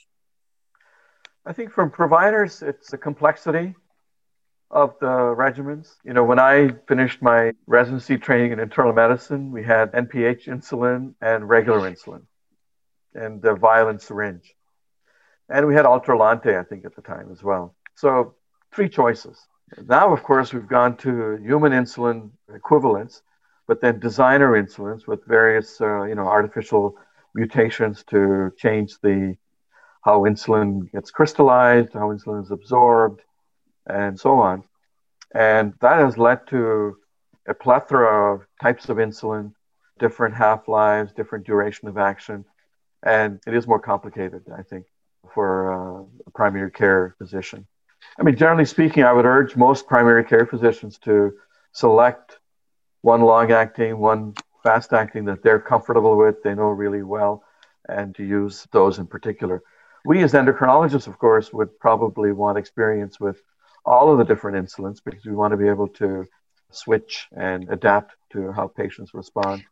I 1.44 1.52
think 1.52 1.72
from 1.72 1.90
providers, 1.90 2.62
it's 2.62 2.90
the 2.90 2.98
complexity 2.98 3.74
of 4.70 4.94
the 5.00 5.06
regimens. 5.06 5.94
You 6.04 6.12
know, 6.12 6.25
when 6.25 6.38
I 6.38 6.70
finished 6.88 7.23
my 7.23 7.52
residency 7.66 8.18
training 8.18 8.52
in 8.52 8.61
internal 8.61 8.92
medicine, 8.92 9.52
we 9.52 9.62
had 9.62 9.92
NPH 9.92 10.46
insulin 10.46 11.14
and 11.20 11.49
regular 11.49 11.90
insulin 11.90 12.23
and 13.14 13.40
the 13.40 13.54
vial 13.54 13.88
and 13.88 14.00
syringe. 14.00 14.54
And 15.49 15.66
we 15.66 15.75
had 15.75 15.85
Ultralente, 15.85 16.58
I 16.58 16.64
think, 16.64 16.85
at 16.85 16.96
the 16.96 17.02
time 17.02 17.30
as 17.30 17.42
well. 17.42 17.75
So 17.94 18.35
three 18.73 18.88
choices. 18.88 19.38
Now, 19.87 20.12
of 20.12 20.23
course, 20.23 20.52
we've 20.52 20.68
gone 20.68 20.96
to 20.99 21.37
human 21.37 21.73
insulin 21.73 22.30
equivalents, 22.54 23.23
but 23.66 23.80
then 23.80 23.99
designer 23.99 24.52
insulins 24.52 25.06
with 25.06 25.25
various, 25.25 25.80
uh, 25.80 26.04
you 26.04 26.14
know, 26.14 26.26
artificial 26.26 26.96
mutations 27.35 28.04
to 28.04 28.52
change 28.56 28.99
the 29.00 29.37
how 30.02 30.20
insulin 30.20 30.90
gets 30.92 31.11
crystallized, 31.11 31.92
how 31.92 32.12
insulin 32.12 32.44
is 32.44 32.52
absorbed, 32.52 33.23
and 33.86 34.18
so 34.18 34.40
on. 34.40 34.64
And 35.34 35.74
that 35.80 35.98
has 35.98 36.18
led 36.18 36.46
to 36.48 36.96
a 37.48 37.54
plethora 37.54 38.34
of 38.34 38.46
types 38.62 38.88
of 38.88 38.96
insulin, 38.96 39.52
different 39.98 40.34
half 40.34 40.68
lives, 40.68 41.12
different 41.12 41.46
duration 41.46 41.88
of 41.88 41.98
action. 41.98 42.44
And 43.04 43.40
it 43.46 43.54
is 43.54 43.66
more 43.66 43.78
complicated, 43.78 44.44
I 44.56 44.62
think, 44.62 44.86
for 45.32 45.72
uh, 45.72 46.04
a 46.26 46.30
primary 46.30 46.70
care 46.70 47.14
physician. 47.18 47.66
I 48.18 48.22
mean, 48.22 48.36
generally 48.36 48.64
speaking, 48.64 49.04
I 49.04 49.12
would 49.12 49.26
urge 49.26 49.56
most 49.56 49.86
primary 49.86 50.24
care 50.24 50.46
physicians 50.46 50.98
to 51.00 51.34
select 51.72 52.38
one 53.02 53.22
long 53.22 53.52
acting, 53.52 53.98
one 53.98 54.34
fast 54.62 54.92
acting 54.92 55.26
that 55.26 55.42
they're 55.42 55.60
comfortable 55.60 56.16
with, 56.16 56.42
they 56.42 56.54
know 56.54 56.68
really 56.68 57.02
well, 57.02 57.44
and 57.88 58.14
to 58.16 58.24
use 58.24 58.66
those 58.72 58.98
in 58.98 59.06
particular. 59.06 59.62
We, 60.04 60.22
as 60.22 60.32
endocrinologists, 60.32 61.06
of 61.06 61.18
course, 61.18 61.52
would 61.52 61.78
probably 61.78 62.32
want 62.32 62.58
experience 62.58 63.20
with 63.20 63.42
all 63.86 64.10
of 64.10 64.18
the 64.18 64.24
different 64.24 64.56
insulins 64.56 64.98
because 65.04 65.24
we 65.24 65.32
want 65.32 65.52
to 65.52 65.56
be 65.56 65.68
able 65.68 65.88
to 65.88 66.26
switch 66.72 67.28
and 67.36 67.70
adapt 67.70 68.16
to 68.32 68.52
how 68.52 68.66
patients 68.66 69.14
respond. 69.14 69.62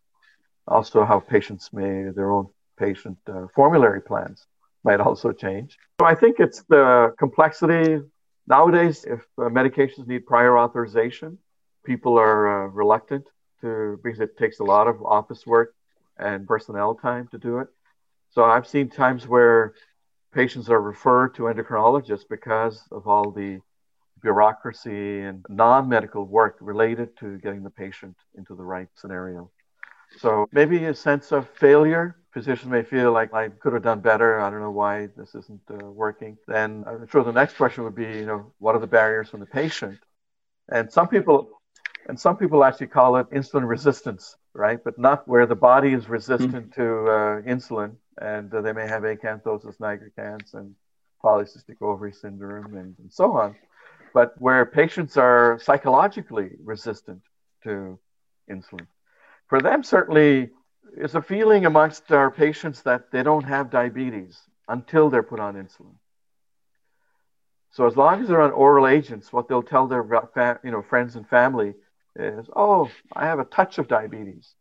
Also, 0.67 1.05
how 1.05 1.21
patients 1.21 1.71
may, 1.73 2.05
their 2.15 2.31
own 2.31 2.47
patient 2.79 3.19
uh, 3.29 3.47
formulary 3.55 4.01
plans 4.01 4.47
might 4.85 5.01
also 5.01 5.33
change. 5.33 5.77
So 6.01 6.07
I 6.07 6.15
think 6.15 6.37
it's 6.39 6.63
the 6.69 7.13
complexity. 7.19 8.01
Nowadays, 8.47 9.05
if 9.05 9.21
uh, 9.39 9.43
medications 9.43 10.07
need 10.07 10.27
prior 10.27 10.57
authorization, 10.57 11.39
people 11.85 12.19
are 12.19 12.67
uh, 12.67 12.67
reluctant 12.69 13.27
to 13.61 13.99
because 14.03 14.21
it 14.21 14.39
takes 14.39 14.61
a 14.61 14.65
lot 14.65 14.87
of 14.87 15.03
office 15.03 15.47
work 15.47 15.75
and 16.19 16.47
personnel 16.47 16.95
time 16.95 17.29
to 17.29 17.39
do 17.39 17.59
it. 17.59 17.69
So 18.31 18.45
I've 18.45 18.67
seen 18.67 18.89
times 18.89 19.27
where 19.27 19.75
patients 20.33 20.69
are 20.69 20.81
referred 20.81 21.35
to 21.37 21.43
endocrinologists 21.43 22.29
because 22.29 22.83
of 22.91 23.07
all 23.07 23.31
the 23.31 23.61
bureaucracy 24.25 25.21
and 25.21 25.45
non 25.49 25.89
medical 25.89 26.25
work 26.25 26.57
related 26.61 27.17
to 27.19 27.39
getting 27.39 27.63
the 27.63 27.71
patient 27.71 28.17
into 28.35 28.57
the 28.57 28.65
right 28.65 28.89
scenario. 28.97 29.51
So 30.19 30.49
maybe 30.51 30.85
a 30.87 30.95
sense 30.95 31.31
of 31.31 31.49
failure. 31.51 32.17
Physicians 32.33 32.71
may 32.71 32.83
feel 32.83 33.13
like 33.13 33.33
I 33.33 33.51
could 33.51 33.75
have 33.75 33.83
done 33.83 34.01
better. 34.01 34.41
I 34.41 34.51
don't 34.51 34.61
know 34.61 34.71
why 34.71 35.09
this 35.17 35.35
isn't 35.37 35.61
uh, 35.71 35.77
working. 36.05 36.37
Then 36.49 36.85
I'm 36.87 37.07
sure 37.07 37.23
the 37.23 37.33
next 37.33 37.57
question 37.57 37.85
would 37.85 37.95
be, 37.95 38.11
you 38.21 38.27
know, 38.27 38.53
what 38.59 38.75
are 38.75 38.81
the 38.81 38.89
barriers 38.89 39.29
from 39.29 39.41
the 39.41 39.47
patient? 39.47 39.99
And 40.69 40.91
some 40.91 41.09
people, 41.09 41.61
and 42.09 42.19
some 42.19 42.37
people 42.37 42.65
actually 42.65 42.89
call 42.89 43.17
it 43.19 43.31
insulin 43.31 43.69
resistance, 43.69 44.37
right? 44.55 44.83
But 44.83 44.99
not 44.99 45.29
where 45.29 45.47
the 45.47 45.55
body 45.55 45.93
is 45.93 46.09
resistant 46.09 46.71
mm-hmm. 46.71 46.81
to 46.81 46.87
uh, 47.17 47.43
insulin, 47.55 47.93
and 48.21 48.53
uh, 48.53 48.63
they 48.63 48.73
may 48.73 48.89
have 48.89 49.03
acanthosis 49.03 49.77
nigricans 49.79 50.55
and 50.55 50.75
polycystic 51.23 51.77
ovary 51.81 52.13
syndrome 52.13 52.77
and, 52.77 52.95
and 52.99 53.13
so 53.13 53.37
on 53.37 53.55
but 54.15 54.41
where 54.41 54.65
patients 54.65 55.17
are 55.17 55.59
psychologically 55.61 56.51
resistant 56.63 57.21
to 57.65 57.99
insulin. 58.49 58.87
For 59.49 59.61
them, 59.61 59.83
certainly, 59.83 60.51
is 60.97 61.17
a 61.17 61.21
feeling 61.21 61.67
amongst 61.67 62.11
our 62.13 62.31
patients 62.31 62.83
that 62.83 63.11
they 63.11 63.25
don't 63.25 63.45
have 63.45 63.71
diabetes 63.71 64.41
until 64.69 65.11
they're 65.11 65.25
put 65.25 65.41
on 65.41 65.55
insulin. 65.55 65.97
So 67.73 67.87
as 67.89 67.97
long 67.97 68.23
as 68.23 68.29
they're 68.29 68.41
on 68.41 68.53
oral 68.53 68.87
agents, 68.87 69.33
what 69.33 69.49
they'll 69.49 69.63
tell 69.63 69.89
their 69.89 70.07
you 70.63 70.71
know 70.71 70.83
friends 70.83 71.17
and 71.17 71.29
family 71.29 71.75
is, 72.15 72.49
"Oh, 72.55 72.89
I 73.13 73.27
have 73.27 73.41
a 73.41 73.45
touch 73.45 73.79
of 73.79 73.89
diabetes, 73.89 74.55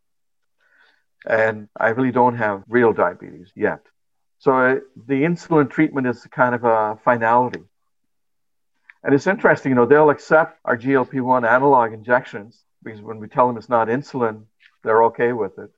and 1.28 1.70
I 1.80 1.90
really 1.90 2.12
don't 2.12 2.38
have 2.38 2.64
real 2.68 2.92
diabetes 2.92 3.52
yet." 3.56 3.82
So 4.40 4.58
uh, 4.58 4.80
the 5.08 5.22
insulin 5.22 5.70
treatment 5.70 6.08
is 6.08 6.26
kind 6.32 6.56
of 6.56 6.64
a 6.64 6.98
finality. 7.06 7.64
And 9.04 9.14
it's 9.14 9.28
interesting, 9.28 9.72
you 9.72 9.76
know, 9.76 9.86
they'll 9.86 10.10
accept 10.10 10.60
our 10.64 10.78
GLP 10.78 11.22
1 11.22 11.46
analog 11.46 11.94
injections 11.94 12.64
because 12.84 13.02
when 13.02 13.20
we 13.20 13.28
tell 13.28 13.48
them 13.48 13.58
it's 13.58 13.70
not 13.70 13.88
insulin, 13.90 14.44
they're 14.84 15.04
okay 15.06 15.34
with 15.34 15.58
it. 15.60 15.72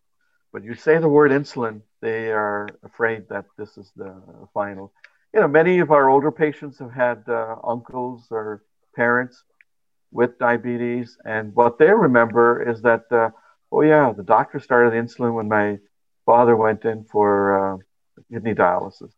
But 0.53 0.63
you 0.63 0.75
say 0.75 0.99
the 0.99 1.09
word 1.09 1.31
insulin, 1.31 1.81
they 2.01 2.31
are 2.31 2.67
afraid 2.83 3.27
that 3.29 3.45
this 3.57 3.77
is 3.77 3.91
the 3.95 4.15
final. 4.53 4.93
You 5.33 5.41
know, 5.41 5.47
many 5.47 5.79
of 5.79 5.91
our 5.91 6.09
older 6.09 6.31
patients 6.31 6.79
have 6.79 6.93
had 6.93 7.23
uh, 7.27 7.55
uncles 7.63 8.27
or 8.31 8.63
parents 8.95 9.43
with 10.11 10.39
diabetes, 10.39 11.17
and 11.25 11.53
what 11.53 11.77
they 11.77 11.89
remember 11.91 12.69
is 12.69 12.81
that, 12.83 13.03
uh, 13.11 13.31
oh 13.71 13.81
yeah, 13.81 14.13
the 14.15 14.23
doctor 14.23 14.59
started 14.59 14.93
insulin 14.93 15.33
when 15.33 15.49
my 15.49 15.79
father 16.25 16.55
went 16.55 16.85
in 16.85 17.03
for 17.03 17.73
uh, 17.73 17.77
kidney 18.31 18.53
dialysis, 18.53 19.11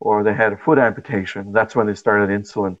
or 0.00 0.24
they 0.24 0.34
had 0.34 0.52
a 0.52 0.56
foot 0.56 0.78
amputation. 0.78 1.52
That's 1.52 1.76
when 1.76 1.86
they 1.86 1.94
started 1.94 2.28
insulin. 2.30 2.78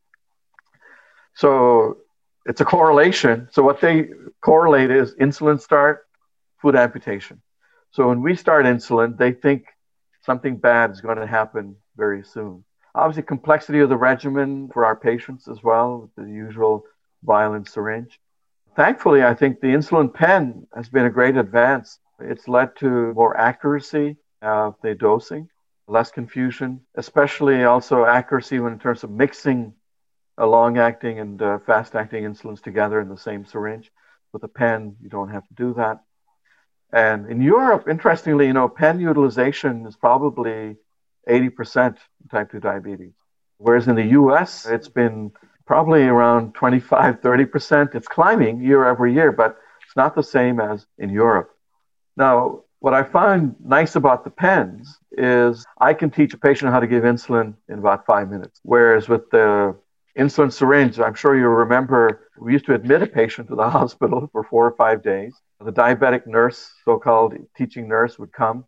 So 1.36 1.98
it's 2.46 2.62
a 2.62 2.64
correlation. 2.64 3.48
So 3.52 3.62
what 3.62 3.80
they 3.80 4.08
correlate 4.40 4.90
is 4.90 5.14
insulin 5.16 5.60
start, 5.60 6.06
foot 6.60 6.74
amputation. 6.74 7.42
So 7.90 8.08
when 8.08 8.22
we 8.22 8.34
start 8.34 8.64
insulin, 8.64 9.18
they 9.18 9.32
think 9.32 9.66
something 10.22 10.56
bad 10.56 10.90
is 10.90 11.02
going 11.02 11.18
to 11.18 11.26
happen 11.26 11.76
very 11.96 12.24
soon. 12.24 12.64
Obviously, 12.94 13.22
complexity 13.22 13.80
of 13.80 13.90
the 13.90 13.96
regimen 13.96 14.70
for 14.72 14.86
our 14.86 14.96
patients 14.96 15.46
as 15.46 15.62
well, 15.62 16.10
the 16.16 16.24
usual 16.24 16.84
violent 17.22 17.68
syringe. 17.68 18.18
Thankfully, 18.74 19.22
I 19.22 19.34
think 19.34 19.60
the 19.60 19.68
insulin 19.68 20.12
pen 20.12 20.66
has 20.74 20.88
been 20.88 21.04
a 21.04 21.10
great 21.10 21.36
advance. 21.36 21.98
It's 22.18 22.48
led 22.48 22.74
to 22.76 23.12
more 23.12 23.36
accuracy 23.36 24.16
of 24.40 24.76
the 24.82 24.94
dosing, 24.94 25.50
less 25.86 26.10
confusion, 26.10 26.80
especially 26.94 27.64
also 27.64 28.06
accuracy 28.06 28.58
when 28.58 28.72
in 28.72 28.78
terms 28.78 29.04
of 29.04 29.10
mixing 29.10 29.74
a 30.38 30.46
long 30.46 30.78
acting 30.78 31.18
and 31.18 31.40
uh, 31.40 31.58
fast 31.60 31.94
acting 31.94 32.24
insulins 32.24 32.62
together 32.62 33.00
in 33.00 33.08
the 33.08 33.16
same 33.16 33.44
syringe. 33.44 33.90
With 34.32 34.42
a 34.44 34.48
pen, 34.48 34.96
you 35.00 35.08
don't 35.08 35.30
have 35.30 35.46
to 35.48 35.54
do 35.54 35.74
that. 35.74 36.02
And 36.92 37.30
in 37.30 37.40
Europe, 37.40 37.88
interestingly, 37.88 38.46
you 38.46 38.52
know, 38.52 38.68
pen 38.68 39.00
utilization 39.00 39.86
is 39.86 39.96
probably 39.96 40.76
80% 41.28 41.96
type 42.30 42.52
2 42.52 42.60
diabetes. 42.60 43.12
Whereas 43.58 43.88
in 43.88 43.96
the 43.96 44.04
US, 44.20 44.66
it's 44.66 44.88
been 44.88 45.32
probably 45.66 46.04
around 46.04 46.54
25, 46.54 47.20
30%. 47.20 47.94
It's 47.94 48.06
climbing 48.06 48.60
year 48.60 48.84
every 48.84 49.14
year, 49.14 49.32
but 49.32 49.58
it's 49.84 49.96
not 49.96 50.14
the 50.14 50.22
same 50.22 50.60
as 50.60 50.86
in 50.98 51.10
Europe. 51.10 51.50
Now, 52.16 52.64
what 52.78 52.94
I 52.94 53.02
find 53.02 53.54
nice 53.64 53.96
about 53.96 54.24
the 54.24 54.30
pens 54.30 54.98
is 55.12 55.64
I 55.80 55.94
can 55.94 56.10
teach 56.10 56.34
a 56.34 56.38
patient 56.38 56.70
how 56.70 56.80
to 56.80 56.86
give 56.86 57.02
insulin 57.02 57.54
in 57.68 57.78
about 57.78 58.06
five 58.06 58.30
minutes. 58.30 58.60
Whereas 58.62 59.08
with 59.08 59.28
the 59.30 59.76
insulin 60.16 60.52
syringe. 60.52 60.98
I'm 60.98 61.14
sure 61.14 61.36
you 61.36 61.46
remember 61.46 62.28
we 62.38 62.52
used 62.52 62.66
to 62.66 62.74
admit 62.74 63.02
a 63.02 63.06
patient 63.06 63.48
to 63.48 63.56
the 63.56 63.68
hospital 63.78 64.28
for 64.32 64.42
four 64.44 64.66
or 64.66 64.72
five 64.72 65.02
days. 65.02 65.34
The 65.60 65.72
diabetic 65.72 66.26
nurse, 66.26 66.72
so 66.84 66.98
called 66.98 67.34
teaching 67.56 67.88
nurse, 67.88 68.18
would 68.18 68.32
come 68.32 68.64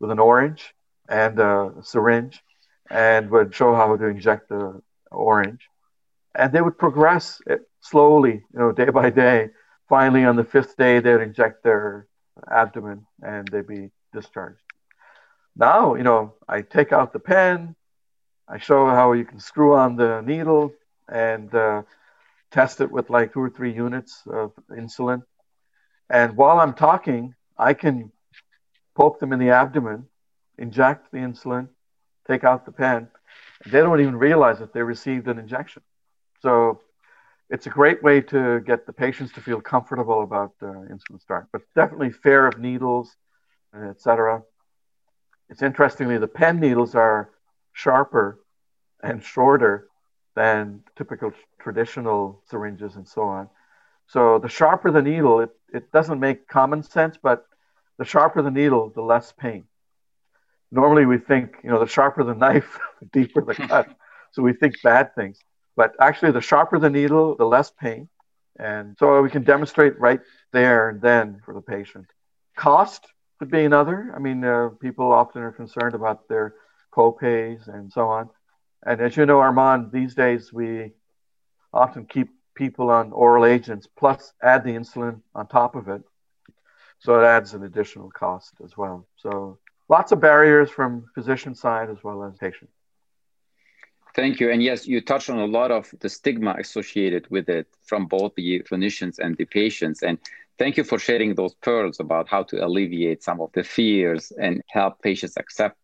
with 0.00 0.10
an 0.10 0.18
orange 0.18 0.74
and 1.08 1.38
a 1.38 1.72
syringe 1.82 2.42
and 2.90 3.30
would 3.30 3.54
show 3.54 3.74
how 3.74 3.96
to 3.96 4.06
inject 4.06 4.48
the 4.48 4.80
orange. 5.10 5.68
And 6.34 6.52
they 6.52 6.60
would 6.60 6.78
progress 6.78 7.40
slowly, 7.80 8.44
you 8.52 8.58
know, 8.58 8.72
day 8.72 8.90
by 8.90 9.10
day. 9.10 9.50
Finally, 9.88 10.24
on 10.24 10.36
the 10.36 10.44
fifth 10.44 10.76
day, 10.76 11.00
they'd 11.00 11.20
inject 11.20 11.62
their 11.62 12.06
abdomen 12.50 13.06
and 13.22 13.48
they'd 13.48 13.66
be 13.66 13.90
discharged. 14.12 14.60
Now, 15.56 15.94
you 15.94 16.02
know, 16.02 16.34
I 16.46 16.60
take 16.60 16.92
out 16.92 17.12
the 17.12 17.18
pen, 17.18 17.74
I 18.48 18.58
show 18.58 18.86
how 18.86 19.12
you 19.12 19.24
can 19.24 19.40
screw 19.40 19.74
on 19.74 19.96
the 19.96 20.20
needle 20.20 20.72
and 21.08 21.54
uh, 21.54 21.82
test 22.50 22.80
it 22.80 22.90
with 22.90 23.10
like 23.10 23.32
two 23.32 23.40
or 23.40 23.50
three 23.50 23.72
units 23.72 24.22
of 24.26 24.52
insulin. 24.70 25.22
And 26.08 26.36
while 26.36 26.60
I'm 26.60 26.74
talking, 26.74 27.34
I 27.58 27.74
can 27.74 28.12
poke 28.94 29.18
them 29.18 29.32
in 29.32 29.38
the 29.38 29.50
abdomen, 29.50 30.06
inject 30.58 31.10
the 31.12 31.18
insulin, 31.18 31.68
take 32.26 32.44
out 32.44 32.64
the 32.64 32.72
pen. 32.72 33.08
They 33.66 33.80
don't 33.80 34.00
even 34.00 34.16
realize 34.16 34.58
that 34.58 34.72
they 34.72 34.82
received 34.82 35.28
an 35.28 35.38
injection. 35.38 35.82
So 36.40 36.80
it's 37.50 37.66
a 37.66 37.70
great 37.70 38.02
way 38.02 38.20
to 38.22 38.60
get 38.60 38.86
the 38.86 38.92
patients 38.92 39.32
to 39.32 39.40
feel 39.40 39.60
comfortable 39.60 40.22
about 40.22 40.52
uh, 40.62 40.66
insulin 40.66 41.20
start, 41.20 41.46
but 41.52 41.62
definitely 41.74 42.10
fear 42.10 42.46
of 42.46 42.58
needles, 42.58 43.16
etc. 43.90 44.42
It's 45.48 45.62
interestingly 45.62 46.18
the 46.18 46.26
pen 46.26 46.60
needles 46.60 46.94
are 46.94 47.30
sharper 47.72 48.40
and 49.02 49.22
shorter 49.22 49.88
than 50.36 50.82
typical 50.96 51.32
traditional 51.60 52.42
syringes 52.46 52.96
and 52.96 53.08
so 53.08 53.22
on. 53.22 53.48
So 54.08 54.38
the 54.38 54.48
sharper 54.48 54.90
the 54.92 55.02
needle, 55.02 55.40
it, 55.40 55.50
it 55.72 55.92
doesn't 55.92 56.20
make 56.20 56.48
common 56.48 56.82
sense, 56.82 57.16
but 57.22 57.44
the 57.98 58.04
sharper 58.04 58.42
the 58.42 58.50
needle, 58.50 58.90
the 58.94 59.02
less 59.02 59.32
pain. 59.32 59.64
Normally 60.72 61.06
we 61.06 61.18
think, 61.18 61.56
you 61.64 61.70
know, 61.70 61.80
the 61.80 61.86
sharper 61.86 62.24
the 62.24 62.34
knife, 62.44 62.78
the 63.00 63.06
deeper 63.06 63.42
the 63.42 63.54
cut. 63.68 63.88
so 64.32 64.42
we 64.42 64.52
think 64.52 64.74
bad 64.82 65.14
things. 65.14 65.38
But 65.76 65.94
actually, 66.00 66.32
the 66.32 66.40
sharper 66.40 66.78
the 66.78 66.90
needle, 66.90 67.36
the 67.36 67.46
less 67.46 67.70
pain. 67.70 68.08
And 68.58 68.96
so 68.98 69.22
we 69.22 69.30
can 69.30 69.44
demonstrate 69.44 69.98
right 70.00 70.20
there 70.52 70.88
and 70.90 71.00
then 71.00 71.40
for 71.44 71.54
the 71.54 71.60
patient. 71.62 72.06
Cost 72.56 73.06
could 73.38 73.50
be 73.50 73.64
another. 73.64 74.12
I 74.14 74.18
mean, 74.18 74.44
uh, 74.44 74.70
people 74.80 75.12
often 75.12 75.42
are 75.42 75.52
concerned 75.52 75.94
about 75.94 76.28
their 76.28 76.54
co-pays 76.92 77.68
and 77.68 77.92
so 77.92 78.08
on. 78.08 78.28
And 78.86 79.00
as 79.00 79.16
you 79.16 79.26
know, 79.26 79.40
Armand, 79.40 79.90
these 79.92 80.14
days 80.14 80.52
we 80.52 80.92
often 81.72 82.06
keep 82.06 82.28
people 82.54 82.90
on 82.90 83.12
oral 83.12 83.44
agents 83.44 83.86
plus 83.98 84.32
add 84.42 84.64
the 84.64 84.70
insulin 84.70 85.20
on 85.34 85.46
top 85.46 85.74
of 85.74 85.88
it. 85.88 86.02
So 87.00 87.20
it 87.20 87.24
adds 87.24 87.52
an 87.52 87.64
additional 87.64 88.10
cost 88.10 88.54
as 88.64 88.76
well. 88.76 89.06
So 89.16 89.58
lots 89.88 90.12
of 90.12 90.20
barriers 90.20 90.70
from 90.70 91.06
physician 91.14 91.54
side 91.54 91.90
as 91.90 92.02
well 92.02 92.22
as 92.24 92.36
patient. 92.36 92.70
Thank 94.14 94.40
you. 94.40 94.50
And 94.50 94.62
yes, 94.62 94.86
you 94.86 95.02
touched 95.02 95.28
on 95.28 95.38
a 95.38 95.46
lot 95.46 95.70
of 95.70 95.92
the 96.00 96.08
stigma 96.08 96.54
associated 96.58 97.28
with 97.30 97.50
it 97.50 97.66
from 97.84 98.06
both 98.06 98.34
the 98.34 98.62
clinicians 98.62 99.18
and 99.18 99.36
the 99.36 99.44
patients. 99.44 100.02
And 100.02 100.16
thank 100.58 100.78
you 100.78 100.84
for 100.84 100.98
sharing 100.98 101.34
those 101.34 101.54
pearls 101.56 102.00
about 102.00 102.28
how 102.28 102.44
to 102.44 102.64
alleviate 102.64 103.22
some 103.22 103.42
of 103.42 103.50
the 103.52 103.62
fears 103.62 104.32
and 104.40 104.62
help 104.68 105.02
patients 105.02 105.36
accept 105.36 105.76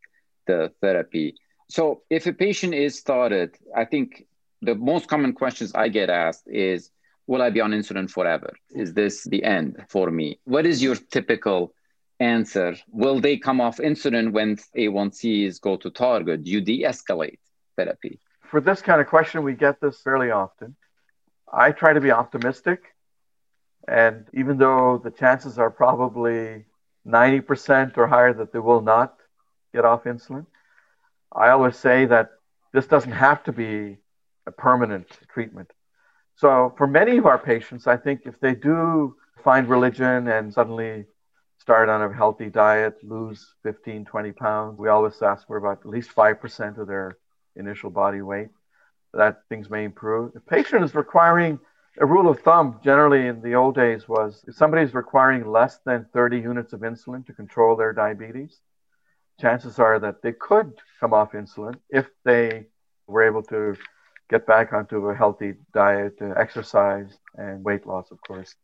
the 0.46 0.72
therapy. 0.80 1.34
So, 1.76 2.02
if 2.10 2.26
a 2.26 2.34
patient 2.34 2.74
is 2.74 2.98
started, 2.98 3.48
I 3.74 3.86
think 3.86 4.26
the 4.60 4.74
most 4.74 5.08
common 5.08 5.32
questions 5.32 5.72
I 5.74 5.88
get 5.88 6.10
asked 6.10 6.46
is 6.46 6.90
Will 7.26 7.40
I 7.40 7.50
be 7.50 7.62
on 7.62 7.70
insulin 7.70 8.10
forever? 8.10 8.50
Is 8.82 8.92
this 8.92 9.24
the 9.24 9.42
end 9.44 9.70
for 9.88 10.10
me? 10.10 10.38
What 10.44 10.66
is 10.66 10.82
your 10.82 10.96
typical 10.96 11.72
answer? 12.20 12.74
Will 12.90 13.20
they 13.20 13.36
come 13.38 13.60
off 13.60 13.78
insulin 13.78 14.32
when 14.32 14.56
A1Cs 14.76 15.60
go 15.60 15.76
to 15.76 15.88
target? 15.88 16.44
Do 16.44 16.50
you 16.50 16.60
de 16.60 16.82
escalate? 16.82 17.38
therapy? 17.76 18.20
For 18.50 18.60
this 18.60 18.82
kind 18.82 19.00
of 19.00 19.06
question, 19.06 19.42
we 19.42 19.54
get 19.54 19.80
this 19.80 20.02
fairly 20.02 20.30
often. 20.30 20.76
I 21.50 21.72
try 21.72 21.94
to 21.94 22.02
be 22.02 22.10
optimistic. 22.10 22.80
And 23.88 24.26
even 24.34 24.58
though 24.58 25.00
the 25.02 25.10
chances 25.10 25.58
are 25.58 25.70
probably 25.70 26.66
90% 27.06 27.96
or 27.96 28.06
higher 28.08 28.34
that 28.34 28.52
they 28.52 28.58
will 28.58 28.82
not 28.82 29.16
get 29.72 29.86
off 29.86 30.04
insulin, 30.04 30.44
I 31.34 31.50
always 31.50 31.76
say 31.76 32.06
that 32.06 32.30
this 32.72 32.86
doesn't 32.86 33.12
have 33.12 33.42
to 33.44 33.52
be 33.52 33.98
a 34.46 34.52
permanent 34.52 35.06
treatment. 35.32 35.70
So, 36.36 36.74
for 36.76 36.86
many 36.86 37.18
of 37.18 37.26
our 37.26 37.38
patients, 37.38 37.86
I 37.86 37.96
think 37.96 38.22
if 38.24 38.40
they 38.40 38.54
do 38.54 39.16
find 39.44 39.68
religion 39.68 40.28
and 40.28 40.52
suddenly 40.52 41.06
start 41.58 41.88
on 41.88 42.02
a 42.02 42.12
healthy 42.12 42.50
diet, 42.50 42.96
lose 43.02 43.54
15, 43.62 44.04
20 44.04 44.32
pounds, 44.32 44.78
we 44.78 44.88
always 44.88 45.20
ask 45.22 45.46
for 45.46 45.56
about 45.56 45.80
at 45.80 45.86
least 45.88 46.14
5% 46.14 46.78
of 46.78 46.86
their 46.86 47.18
initial 47.54 47.90
body 47.90 48.22
weight, 48.22 48.48
that 49.14 49.42
things 49.48 49.70
may 49.70 49.84
improve. 49.84 50.32
The 50.32 50.40
patient 50.40 50.84
is 50.84 50.94
requiring 50.94 51.60
a 52.00 52.06
rule 52.06 52.28
of 52.28 52.40
thumb 52.40 52.80
generally 52.82 53.26
in 53.26 53.42
the 53.42 53.54
old 53.54 53.74
days 53.74 54.08
was 54.08 54.42
if 54.48 54.54
somebody 54.54 54.82
is 54.82 54.94
requiring 54.94 55.46
less 55.46 55.78
than 55.84 56.06
30 56.12 56.38
units 56.38 56.72
of 56.72 56.80
insulin 56.80 57.24
to 57.26 57.32
control 57.34 57.76
their 57.76 57.92
diabetes, 57.92 58.60
chances 59.42 59.78
are 59.78 59.98
that 59.98 60.22
they 60.22 60.32
could 60.32 60.72
come 61.00 61.12
off 61.12 61.32
insulin 61.32 61.74
if 61.90 62.06
they 62.24 62.66
were 63.08 63.24
able 63.30 63.42
to 63.42 63.76
get 64.30 64.46
back 64.46 64.72
onto 64.72 65.08
a 65.10 65.14
healthy 65.14 65.54
diet, 65.74 66.14
uh, 66.22 66.30
exercise, 66.44 67.10
and 67.36 67.64
weight 67.64 67.84
loss, 67.86 68.10
of 68.10 68.18
course. 68.26 68.54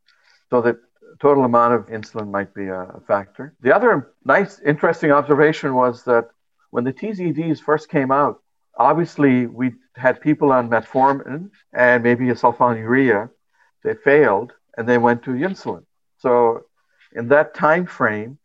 So 0.49 0.63
the 0.63 0.81
total 1.21 1.45
amount 1.45 1.75
of 1.75 1.83
insulin 1.89 2.31
might 2.31 2.55
be 2.55 2.69
a, 2.69 3.01
factor. 3.07 3.55
The 3.61 3.75
other 3.75 4.13
nice, 4.25 4.61
interesting 4.73 5.11
observation 5.11 5.75
was 5.75 6.05
that 6.05 6.27
when 6.71 6.85
the 6.85 6.93
TZDs 6.93 7.61
first 7.61 7.89
came 7.89 8.11
out, 8.11 8.43
obviously 8.77 9.47
we 9.47 9.75
had 9.97 10.21
people 10.21 10.53
on 10.53 10.71
metformin 10.71 11.51
and 11.73 12.03
maybe 12.03 12.31
a 12.31 12.35
sulfonylurea. 12.35 13.31
They 13.83 13.95
failed 13.95 14.53
and 14.77 14.89
they 14.89 14.99
went 14.99 15.23
to 15.25 15.31
insulin. 15.31 15.85
So 16.19 16.65
in 17.19 17.29
that 17.29 17.55
time 17.55 17.87
frame, 17.87 18.39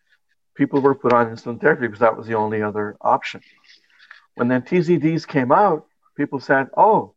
people 0.56 0.82
were 0.82 0.96
put 0.96 1.14
on 1.14 1.28
insulin 1.28 1.60
therapy 1.60 1.88
because 1.88 2.00
that 2.00 2.18
was 2.18 2.28
the 2.28 2.36
only 2.36 2.62
other 2.62 2.96
option. 3.02 3.42
When 4.36 4.48
then 4.48 4.62
TZDs 4.62 5.28
came 5.28 5.52
out, 5.52 5.86
people 6.16 6.40
said, 6.40 6.70
"Oh, 6.76 7.14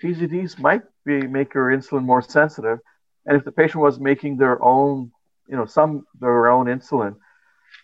TZDs 0.00 0.58
might 0.58 0.82
be 1.04 1.26
make 1.26 1.54
your 1.54 1.70
insulin 1.70 2.04
more 2.04 2.22
sensitive." 2.22 2.80
And 3.24 3.36
if 3.36 3.44
the 3.44 3.52
patient 3.52 3.82
was 3.82 3.98
making 3.98 4.36
their 4.36 4.62
own, 4.62 5.12
you 5.48 5.56
know, 5.56 5.66
some 5.66 6.06
their 6.20 6.48
own 6.48 6.66
insulin, 6.66 7.16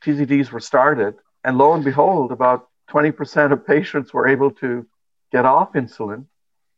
TZDs 0.02 0.50
were 0.50 0.60
started, 0.60 1.14
and 1.44 1.58
lo 1.58 1.74
and 1.74 1.84
behold, 1.84 2.32
about 2.32 2.68
20% 2.88 3.52
of 3.52 3.66
patients 3.66 4.12
were 4.12 4.28
able 4.28 4.50
to 4.50 4.86
get 5.30 5.44
off 5.44 5.72
insulin 5.72 6.26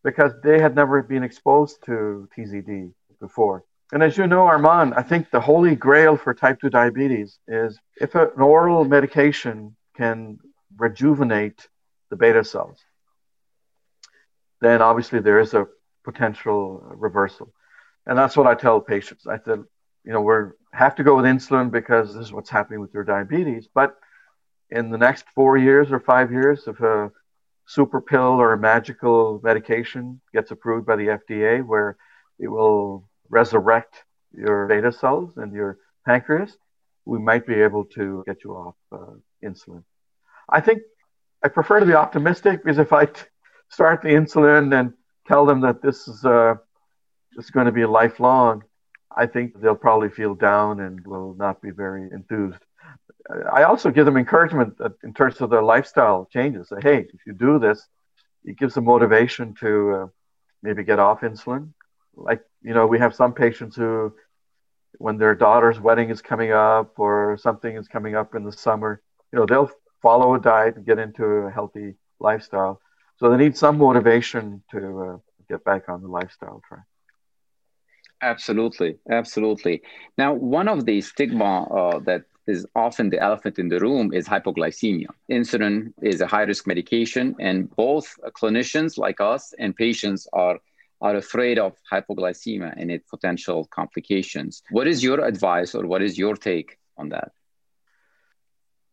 because 0.03 0.33
they 0.43 0.61
had 0.61 0.75
never 0.75 1.03
been 1.03 1.25
exposed 1.25 1.83
to 1.85 2.29
TZD 2.37 2.93
before. 3.21 3.65
And 3.93 4.03
as 4.03 4.17
you 4.17 4.27
know, 4.27 4.47
Armand, 4.47 4.95
I 4.95 5.03
think 5.03 5.31
the 5.31 5.41
holy 5.41 5.77
grail 5.77 6.17
for 6.17 6.35
type 6.35 6.61
2 6.61 6.71
diabetes 6.71 7.39
is 7.47 7.79
if 8.01 8.15
an 8.15 8.31
oral 8.37 8.85
medication 8.85 9.77
can 9.97 10.39
rejuvenate 10.77 11.69
the 12.11 12.17
beta 12.17 12.45
cells, 12.45 12.81
then 14.61 14.81
obviously 14.83 15.21
there 15.21 15.39
is 15.39 15.55
a 15.55 15.67
potential 16.05 16.83
reversal. 16.97 17.53
And 18.07 18.19
that's 18.19 18.37
what 18.37 18.47
I 18.47 18.55
tell 18.55 18.81
patients. 18.81 19.27
I 19.27 19.39
said, 19.45 19.63
you 20.05 20.13
know, 20.13 20.21
we 20.21 20.35
have 20.73 20.95
to 20.97 21.05
go 21.05 21.17
with 21.17 21.25
insulin 21.25 21.71
because 21.71 22.15
this 22.15 22.27
is 22.27 22.33
what's 22.33 22.51
happening 22.51 22.81
with 22.81 22.93
your 22.93 23.05
diabetes. 23.05 23.69
But 23.73 23.97
in 24.71 24.91
the 24.91 24.99
next 24.99 25.25
four 25.35 25.57
years 25.57 25.93
or 25.93 26.01
five 26.01 26.33
years, 26.33 26.67
if 26.67 26.81
a 26.81 27.11
super 27.67 28.01
pill 28.01 28.41
or 28.41 28.53
a 28.53 28.59
magical 28.59 29.41
medication 29.43 30.21
gets 30.33 30.51
approved 30.51 30.87
by 30.87 30.97
the 30.97 31.19
FDA 31.19 31.65
where 31.65 31.97
it 32.39 32.49
will 32.49 33.09
resurrect 33.41 33.95
your 34.33 34.67
beta 34.67 34.93
cells 34.93 35.31
and 35.37 35.53
your 35.53 35.79
pancreas, 36.07 36.53
we 37.05 37.19
might 37.19 37.45
be 37.47 37.55
able 37.55 37.85
to 37.99 38.23
get 38.27 38.39
you 38.45 38.51
off 38.53 38.77
uh, 38.93 39.15
insulin. 39.49 39.83
I 40.49 40.61
think 40.61 40.79
I 41.45 41.49
prefer 41.49 41.81
to 41.81 41.87
be 41.87 41.95
optimistic 41.95 42.63
because 42.63 42.79
if 42.79 42.93
I 42.93 43.05
t- 43.07 43.23
start 43.69 44.03
the 44.03 44.15
insulin 44.21 44.79
and 44.79 44.93
tell 45.27 45.45
them 45.47 45.61
that 45.67 45.83
this 45.83 46.09
is 46.09 46.25
uh, 46.25 46.55
going 47.53 47.67
to 47.67 47.73
be 47.73 47.85
lifelong, 48.01 48.63
I 49.17 49.27
think 49.27 49.61
they'll 49.61 49.85
probably 49.89 50.11
feel 50.11 50.35
down 50.35 50.81
and 50.81 51.05
will 51.07 51.35
not 51.45 51.61
be 51.61 51.71
very 51.71 52.05
enthused. 52.19 52.63
I 53.59 53.63
also 53.71 53.91
give 53.91 54.07
them 54.07 54.17
encouragement 54.17 54.71
in 55.03 55.13
terms 55.15 55.41
of 55.41 55.51
their 55.51 55.63
lifestyle 55.63 56.21
changes. 56.37 56.69
Say, 56.69 56.81
hey, 56.89 56.99
if 57.17 57.21
you 57.27 57.33
do 57.33 57.59
this, 57.59 57.79
it 58.45 58.59
gives 58.59 58.75
them 58.75 58.85
motivation 58.85 59.55
to 59.61 59.71
uh, 59.99 60.07
maybe 60.63 60.85
get 60.85 60.99
off 60.99 61.21
insulin. 61.23 61.73
Like, 62.17 62.43
you 62.63 62.75
know, 62.75 62.87
we 62.87 62.99
have 62.99 63.15
some 63.15 63.33
patients 63.33 63.77
who, 63.77 64.15
when 64.99 65.19
their 65.19 65.35
daughter's 65.35 65.81
wedding 65.81 66.11
is 66.11 66.23
coming 66.23 66.53
up 66.53 66.99
or 66.99 67.37
something 67.41 67.77
is 67.77 67.89
coming 67.89 68.15
up 68.15 68.35
in 68.35 68.45
the 68.45 68.53
summer, 68.53 69.03
you 69.33 69.39
know, 69.39 69.47
they'll 69.47 69.71
follow 70.03 70.35
a 70.35 70.41
diet 70.41 70.77
and 70.77 70.87
get 70.87 70.99
into 70.99 71.25
a 71.25 71.51
healthy 71.51 71.95
lifestyle. 72.21 72.81
So 73.17 73.31
they 73.31 73.37
need 73.37 73.57
some 73.57 73.79
motivation 73.79 74.63
to 74.71 74.79
uh, 75.03 75.17
get 75.49 75.65
back 75.65 75.89
on 75.89 76.03
the 76.03 76.09
lifestyle 76.09 76.61
track. 76.69 76.85
Absolutely, 78.23 78.99
absolutely. 79.11 79.83
Now, 80.17 80.33
one 80.35 80.69
of 80.69 80.85
the 80.87 81.01
stigma 81.01 81.65
uh, 81.65 81.99
that 82.01 82.25
is 82.47 82.67
often 82.75 83.11
the 83.11 83.21
elephant 83.21 83.59
in 83.59 83.69
the 83.69 83.81
room 83.81 84.13
is 84.13 84.29
hypoglycemia. 84.29 85.09
Insulin 85.31 85.93
is 86.03 86.21
a 86.21 86.27
high 86.27 86.43
risk 86.43 86.67
medication, 86.67 87.35
and 87.41 87.75
both 87.77 88.07
clinicians 88.41 88.99
like 88.99 89.21
us 89.21 89.53
and 89.59 89.75
patients 89.77 90.27
are, 90.33 90.59
are 91.01 91.17
afraid 91.17 91.59
of 91.59 91.75
hypoglycemia 91.91 92.75
and 92.77 92.91
its 92.91 93.09
potential 93.09 93.67
complications. 93.67 94.63
What 94.71 94.87
is 94.87 95.03
your 95.03 95.25
advice 95.25 95.75
or 95.75 95.87
what 95.87 96.03
is 96.03 96.17
your 96.17 96.35
take 96.37 96.79
on 96.97 97.11
that? 97.11 97.33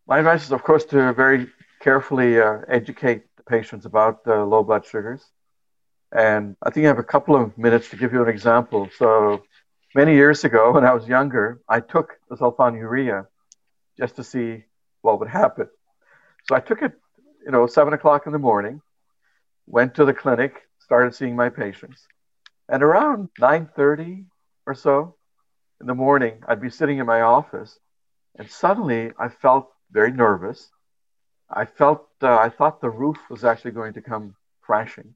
My 0.08 0.20
advice 0.20 0.44
is, 0.44 0.52
of 0.52 0.64
course, 0.64 0.86
to 0.86 1.14
very 1.14 1.48
carefully 1.80 2.40
uh, 2.40 2.60
educate 2.68 3.24
the 3.38 3.44
patients 3.44 3.86
about 3.86 4.22
uh, 4.28 4.44
low 4.46 4.64
blood 4.64 4.86
sugars. 4.86 5.24
And 6.12 6.58
I 6.62 6.70
think 6.70 6.86
I 6.86 6.88
have 6.88 7.00
a 7.00 7.04
couple 7.04 7.36
of 7.36 7.58
minutes 7.58 7.90
to 7.92 7.96
give 7.96 8.12
you 8.12 8.22
an 8.22 8.30
example. 8.30 8.90
So, 8.98 9.44
many 9.96 10.16
years 10.16 10.44
ago, 10.44 10.72
when 10.74 10.86
I 10.86 10.94
was 10.94 11.08
younger, 11.08 11.62
I 11.68 11.80
took 11.80 12.18
the 12.30 12.36
sulfonylurea 12.36 13.28
just 13.98 14.16
to 14.18 14.24
see 14.24 14.66
what 15.02 15.20
would 15.20 15.30
happen. 15.30 15.68
So 16.48 16.56
I 16.56 16.60
took 16.60 16.82
it, 16.82 16.94
you 17.46 17.52
know, 17.52 17.68
seven 17.68 17.94
o'clock 17.94 18.26
in 18.26 18.32
the 18.32 18.40
morning, 18.40 18.82
went 19.68 19.96
to 19.96 20.06
the 20.06 20.14
clinic, 20.14 20.54
started 20.92 21.16
seeing 21.16 21.38
my 21.38 21.48
patients, 21.48 22.06
and 22.68 22.84
around 22.84 23.30
nine 23.40 23.66
thirty 23.78 24.26
or 24.66 24.76
so 24.76 25.16
in 25.80 25.88
the 25.88 25.96
morning, 25.96 26.44
I'd 26.46 26.60
be 26.60 26.70
sitting 26.70 26.98
in 26.98 27.06
my 27.06 27.22
office, 27.22 27.80
and 28.38 28.52
suddenly 28.52 29.14
I 29.18 29.30
felt 29.30 29.72
very 29.90 30.12
nervous. 30.12 30.70
I 31.50 31.64
felt 31.64 32.10
uh, 32.22 32.36
I 32.36 32.50
thought 32.50 32.82
the 32.82 32.90
roof 32.90 33.18
was 33.30 33.46
actually 33.46 33.72
going 33.72 33.94
to 33.94 34.02
come 34.02 34.36
crashing. 34.62 35.16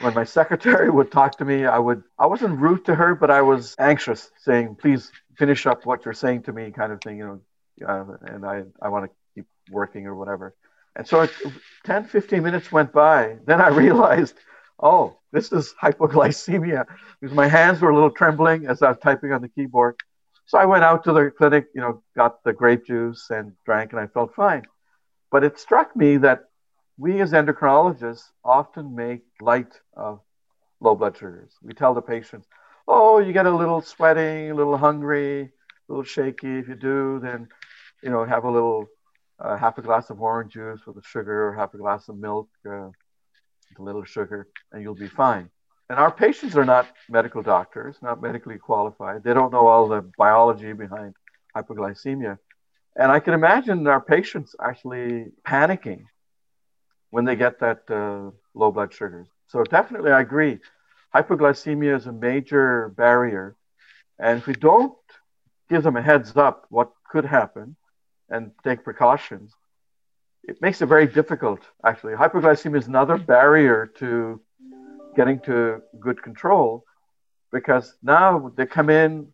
When 0.00 0.12
my 0.12 0.24
secretary 0.40 0.90
would 0.90 1.12
talk 1.12 1.38
to 1.38 1.44
me, 1.44 1.66
I 1.66 1.78
would 1.78 2.02
I 2.18 2.26
wasn't 2.26 2.58
rude 2.58 2.84
to 2.86 2.94
her, 2.96 3.14
but 3.14 3.30
I 3.30 3.42
was 3.42 3.76
anxious, 3.78 4.28
saying, 4.38 4.74
"Please 4.74 5.12
finish 5.38 5.66
up 5.66 5.86
what 5.86 6.04
you're 6.04 6.14
saying 6.24 6.42
to 6.46 6.52
me," 6.52 6.72
kind 6.72 6.92
of 6.92 7.00
thing. 7.00 7.18
You 7.18 7.26
know, 7.28 7.40
uh, 7.88 8.16
and 8.22 8.44
I, 8.44 8.64
I 8.84 8.88
want 8.88 9.04
to 9.04 9.10
keep 9.36 9.46
working 9.70 10.08
or 10.08 10.16
whatever. 10.16 10.56
And 10.96 11.06
so 11.06 11.28
10, 11.84 12.06
15 12.06 12.42
minutes 12.42 12.72
went 12.72 12.92
by. 12.92 13.36
Then 13.46 13.60
I 13.60 13.68
realized, 13.84 14.34
oh, 14.80 15.18
this 15.32 15.52
is 15.52 15.74
hypoglycemia 15.82 16.84
because 17.20 17.34
my 17.34 17.48
hands 17.48 17.80
were 17.80 17.90
a 17.90 17.94
little 17.94 18.10
trembling 18.10 18.66
as 18.66 18.82
I 18.82 18.88
was 18.88 18.98
typing 18.98 19.32
on 19.32 19.42
the 19.42 19.48
keyboard. 19.48 19.96
So 20.46 20.58
I 20.58 20.66
went 20.66 20.84
out 20.84 21.04
to 21.04 21.12
the 21.12 21.30
clinic, 21.30 21.68
you 21.74 21.80
know, 21.80 22.02
got 22.16 22.42
the 22.44 22.52
grape 22.52 22.86
juice 22.86 23.28
and 23.30 23.52
drank, 23.64 23.92
and 23.92 24.00
I 24.00 24.06
felt 24.06 24.34
fine. 24.34 24.62
But 25.30 25.44
it 25.44 25.58
struck 25.58 25.96
me 25.96 26.18
that 26.18 26.44
we 26.98 27.20
as 27.20 27.32
endocrinologists 27.32 28.24
often 28.44 28.94
make 28.94 29.22
light 29.40 29.80
of 29.96 30.20
low 30.80 30.94
blood 30.94 31.16
sugars. 31.16 31.52
We 31.62 31.72
tell 31.72 31.94
the 31.94 32.02
patients, 32.02 32.46
oh, 32.86 33.18
you 33.18 33.32
get 33.32 33.46
a 33.46 33.56
little 33.56 33.80
sweating, 33.80 34.50
a 34.50 34.54
little 34.54 34.76
hungry, 34.76 35.42
a 35.42 35.50
little 35.88 36.04
shaky. 36.04 36.58
If 36.58 36.68
you 36.68 36.74
do, 36.74 37.20
then 37.22 37.48
you 38.02 38.10
know, 38.10 38.24
have 38.24 38.44
a 38.44 38.50
little 38.50 38.88
uh, 39.38 39.56
half 39.56 39.78
a 39.78 39.82
glass 39.82 40.10
of 40.10 40.20
orange 40.20 40.52
juice 40.52 40.80
with 40.86 40.96
a 40.96 41.02
sugar 41.02 41.48
or 41.48 41.54
half 41.54 41.74
a 41.74 41.78
glass 41.78 42.08
of 42.08 42.18
milk, 42.18 42.48
uh, 42.68 42.88
a 43.78 43.82
little 43.82 44.04
sugar, 44.04 44.48
and 44.72 44.82
you'll 44.82 44.94
be 44.94 45.08
fine. 45.08 45.50
And 45.88 45.98
our 45.98 46.10
patients 46.10 46.56
are 46.56 46.64
not 46.64 46.86
medical 47.08 47.42
doctors, 47.42 47.96
not 48.02 48.22
medically 48.22 48.58
qualified. 48.58 49.24
They 49.24 49.34
don't 49.34 49.52
know 49.52 49.66
all 49.66 49.88
the 49.88 50.02
biology 50.16 50.72
behind 50.72 51.14
hypoglycemia. 51.54 52.38
And 52.96 53.10
I 53.10 53.20
can 53.20 53.34
imagine 53.34 53.86
our 53.86 54.00
patients 54.00 54.54
actually 54.60 55.26
panicking 55.46 56.04
when 57.10 57.24
they 57.24 57.36
get 57.36 57.60
that 57.60 57.82
uh, 57.90 58.30
low 58.54 58.70
blood 58.70 58.92
sugars. 58.92 59.28
So 59.48 59.64
definitely, 59.64 60.12
I 60.12 60.20
agree. 60.20 60.60
Hypoglycemia 61.14 61.96
is 61.96 62.06
a 62.06 62.12
major 62.12 62.88
barrier. 62.96 63.56
And 64.18 64.38
if 64.38 64.46
we 64.46 64.54
don't 64.54 64.94
give 65.68 65.82
them 65.82 65.96
a 65.96 66.02
heads 66.02 66.36
up 66.36 66.66
what 66.70 66.92
could 67.10 67.24
happen, 67.24 67.76
and 68.32 68.50
take 68.64 68.82
precautions, 68.82 69.52
it 70.44 70.60
makes 70.60 70.82
it 70.82 70.86
very 70.86 71.06
difficult, 71.06 71.60
actually. 71.84 72.14
Hypoglycemia 72.14 72.78
is 72.78 72.88
another 72.88 73.16
barrier 73.16 73.86
to 73.98 74.40
getting 75.14 75.38
to 75.40 75.82
good 76.00 76.22
control 76.22 76.84
because 77.52 77.94
now 78.02 78.50
they 78.56 78.66
come 78.66 78.90
in, 78.90 79.28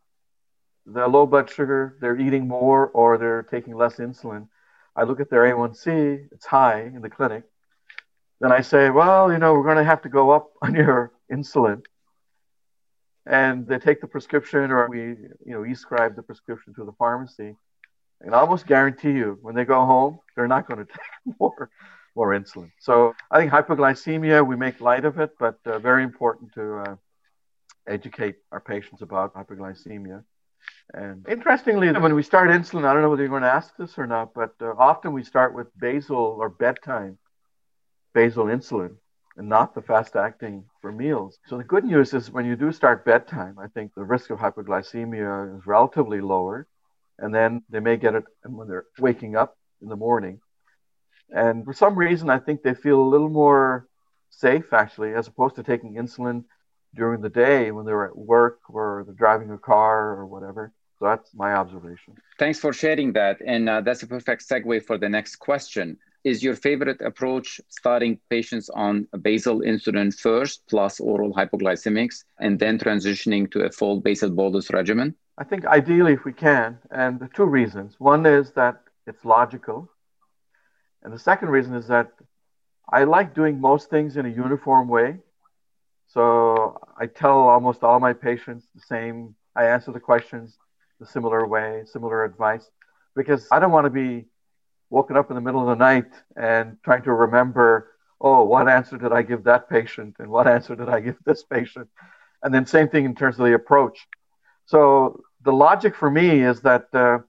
the 0.85 1.07
low 1.07 1.27
blood 1.27 1.51
sugar, 1.51 1.97
they're 2.01 2.18
eating 2.18 2.49
more 2.49 2.88
or 2.88 3.18
they're 3.18 3.42
taking 3.42 3.75
less 3.75 3.97
insulin. 3.97 4.49
I 4.97 5.05
look 5.05 5.21
at 5.21 5.31
their 5.31 5.42
A1C, 5.42 6.29
it's 6.33 6.47
high 6.47 6.83
in 6.83 7.03
the 7.03 7.11
clinic. 7.11 7.44
Then 8.40 8.53
I 8.53 8.61
say, 8.62 8.90
well, 8.90 9.33
you 9.33 9.38
know, 9.38 9.53
we're 9.53 9.64
going 9.64 9.77
to 9.77 9.85
have 9.85 10.03
to 10.03 10.09
go 10.09 10.31
up 10.31 10.51
on 10.62 10.75
your 10.75 11.12
insulin. 11.33 11.83
And 13.27 13.66
they 13.66 13.79
take 13.79 14.01
the 14.01 14.07
prescription, 14.07 14.71
or 14.71 14.88
we, 14.88 15.01
you 15.01 15.53
know, 15.53 15.64
e-scribe 15.64 16.16
the 16.16 16.23
prescription 16.23 16.73
to 16.75 16.85
the 16.85 16.92
pharmacy. 16.92 17.57
And 18.20 18.35
I 18.35 18.40
almost 18.40 18.66
guarantee 18.66 19.12
you, 19.12 19.38
when 19.42 19.54
they 19.54 19.64
go 19.64 19.85
home, 19.85 20.18
they're 20.35 20.48
not 20.48 20.68
going 20.68 20.78
to 20.87 20.92
take 20.92 21.37
more, 21.40 21.70
more 22.14 22.31
insulin. 22.31 22.70
So 22.81 23.14
I 23.31 23.38
think 23.38 23.52
hypoglycemia, 23.52 24.46
we 24.46 24.57
make 24.57 24.81
light 24.81 25.04
of 25.04 25.18
it, 25.18 25.31
but 25.38 25.59
uh, 25.64 25.78
very 25.78 26.02
important 26.02 26.52
to 26.54 26.78
uh, 26.78 26.96
educate 27.87 28.37
our 28.52 28.61
patients 28.61 29.02
about 29.02 29.35
hypoglycemia. 29.35 30.24
And 30.92 31.26
interestingly, 31.28 31.92
when 31.92 32.14
we 32.14 32.22
start 32.22 32.50
insulin, 32.50 32.85
I 32.85 32.92
don't 32.92 33.02
know 33.02 33.11
whether 33.11 33.22
you're 33.22 33.31
going 33.31 33.42
to 33.42 33.52
ask 33.52 33.76
this 33.76 33.98
or 33.98 34.07
not, 34.07 34.35
but 34.35 34.54
uh, 34.61 34.72
often 34.78 35.12
we 35.12 35.22
start 35.22 35.54
with 35.54 35.68
basal 35.78 36.16
or 36.16 36.48
bedtime 36.48 37.18
basal 38.14 38.46
insulin 38.46 38.96
and 39.37 39.48
not 39.48 39.74
the 39.74 39.83
fast 39.83 40.16
acting 40.16 40.64
for 40.81 40.90
meals. 40.90 41.38
So 41.46 41.59
the 41.59 41.64
good 41.64 41.85
news 41.85 42.12
is 42.14 42.31
when 42.31 42.46
you 42.46 42.57
do 42.57 42.72
start 42.72 43.04
bedtime, 43.04 43.59
I 43.59 43.68
think 43.68 43.94
the 43.94 44.04
risk 44.04 44.31
of 44.31 44.38
hypoglycemia 44.38 45.59
is 45.59 45.66
relatively 45.66 46.20
lower 46.20 46.66
and 47.18 47.35
then 47.35 47.62
they 47.68 47.81
may 47.81 47.96
get 47.96 48.14
it 48.14 48.24
when 48.44 48.68
they're 48.68 48.87
waking 48.98 49.37
up 49.37 49.57
in 49.83 49.88
the 49.88 49.96
morning. 49.96 50.40
And 51.31 51.64
for 51.64 51.72
some 51.72 51.94
reason, 51.96 52.31
I 52.31 52.38
think 52.38 52.62
they 52.62 52.74
feel 52.74 53.00
a 53.00 53.12
little 53.12 53.28
more 53.28 53.87
safe 54.31 54.72
actually, 54.72 55.14
as 55.14 55.28
opposed 55.28 55.57
to 55.57 55.62
taking 55.62 55.94
insulin 55.94 56.44
during 56.94 57.20
the 57.20 57.28
day 57.28 57.70
when 57.70 57.85
they're 57.85 58.07
at 58.07 58.16
work 58.16 58.61
or 58.68 59.04
they're 59.04 59.14
driving 59.14 59.50
a 59.50 59.59
car 59.59 60.12
or 60.12 60.26
whatever. 60.26 60.72
So 60.98 61.04
that's 61.04 61.33
my 61.35 61.52
observation. 61.52 62.14
Thanks 62.38 62.59
for 62.59 62.72
sharing 62.72 63.12
that. 63.12 63.40
And 63.46 63.68
uh, 63.68 63.83
that's 63.83 64.02
a 64.02 64.07
perfect 64.07 64.48
segue 64.48 64.85
for 64.85 64.98
the 64.98 65.09
next 65.09 65.37
question. 65.37 65.98
Is 66.24 66.42
your 66.42 66.57
favorite 66.57 67.00
approach 67.00 67.61
starting 67.68 68.18
patients 68.28 68.68
on 68.70 69.07
basal 69.22 69.61
insulin 69.61 70.12
first, 70.12 70.62
plus 70.68 70.98
oral 70.98 71.33
hypoglycemics, 71.33 72.24
and 72.40 72.59
then 72.59 72.78
transitioning 72.78 73.50
to 73.52 73.64
a 73.64 73.70
full 73.70 74.00
basal 74.00 74.31
bolus 74.31 74.70
regimen? 74.72 75.14
I 75.40 75.44
think 75.44 75.64
ideally, 75.64 76.14
if 76.14 76.24
we 76.24 76.33
can, 76.33 76.79
and 76.90 77.20
the 77.20 77.29
two 77.29 77.44
reasons. 77.44 77.94
One 78.01 78.27
is 78.27 78.51
that 78.53 78.83
it's 79.07 79.24
logical, 79.24 79.88
and 81.05 81.12
the 81.12 81.18
second 81.18 81.51
reason 81.51 81.74
is 81.77 81.87
that 81.87 82.11
I 82.92 83.05
like 83.05 83.37
doing 83.37 83.61
most 83.61 83.88
things 83.88 84.16
in 84.16 84.27
a 84.27 84.29
uniform 84.29 84.88
way. 84.88 85.18
So 86.09 86.81
I 86.98 87.07
tell 87.07 87.38
almost 87.38 87.85
all 87.85 88.01
my 88.01 88.14
patients 88.14 88.66
the 88.74 88.81
same. 88.81 89.37
I 89.55 89.66
answer 89.66 89.92
the 89.92 90.01
questions 90.01 90.59
the 90.98 91.07
similar 91.07 91.46
way, 91.46 91.85
similar 91.87 92.24
advice, 92.24 92.68
because 93.14 93.46
I 93.53 93.61
don't 93.61 93.70
want 93.70 93.85
to 93.87 93.90
be 93.90 94.27
woken 94.90 95.16
up 95.16 95.31
in 95.31 95.37
the 95.37 95.40
middle 95.40 95.61
of 95.61 95.79
the 95.79 95.85
night 95.85 96.11
and 96.35 96.79
trying 96.83 97.03
to 97.03 97.12
remember, 97.12 97.92
oh, 98.20 98.42
what 98.42 98.68
answer 98.68 98.98
did 98.98 99.12
I 99.12 99.22
give 99.22 99.44
that 99.44 99.70
patient, 99.70 100.16
and 100.18 100.29
what 100.31 100.48
answer 100.57 100.74
did 100.74 100.88
I 100.88 100.98
give 100.98 101.16
this 101.24 101.44
patient, 101.44 101.88
and 102.42 102.53
then 102.53 102.66
same 102.66 102.88
thing 102.88 103.05
in 103.05 103.14
terms 103.14 103.38
of 103.38 103.46
the 103.46 103.55
approach. 103.55 104.09
So 104.66 105.22
the 105.48 105.54
logic 105.54 105.96
for 105.96 106.11
me 106.11 106.42
is 106.42 106.61
that 106.61 106.88
uh, 106.92 107.20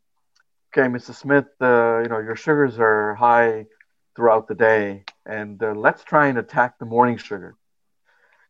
okay, 0.67 0.89
Mrs. 0.89 1.15
Smith, 1.15 1.47
uh, 1.61 2.01
you 2.03 2.09
know 2.09 2.19
your 2.19 2.35
sugars 2.35 2.75
are 2.77 3.15
high 3.15 3.65
throughout 4.13 4.49
the 4.49 4.55
day, 4.55 5.05
and 5.25 5.63
uh, 5.63 5.71
let's 5.71 6.03
try 6.03 6.27
and 6.27 6.37
attack 6.37 6.77
the 6.79 6.85
morning 6.85 7.15
sugar. 7.15 7.55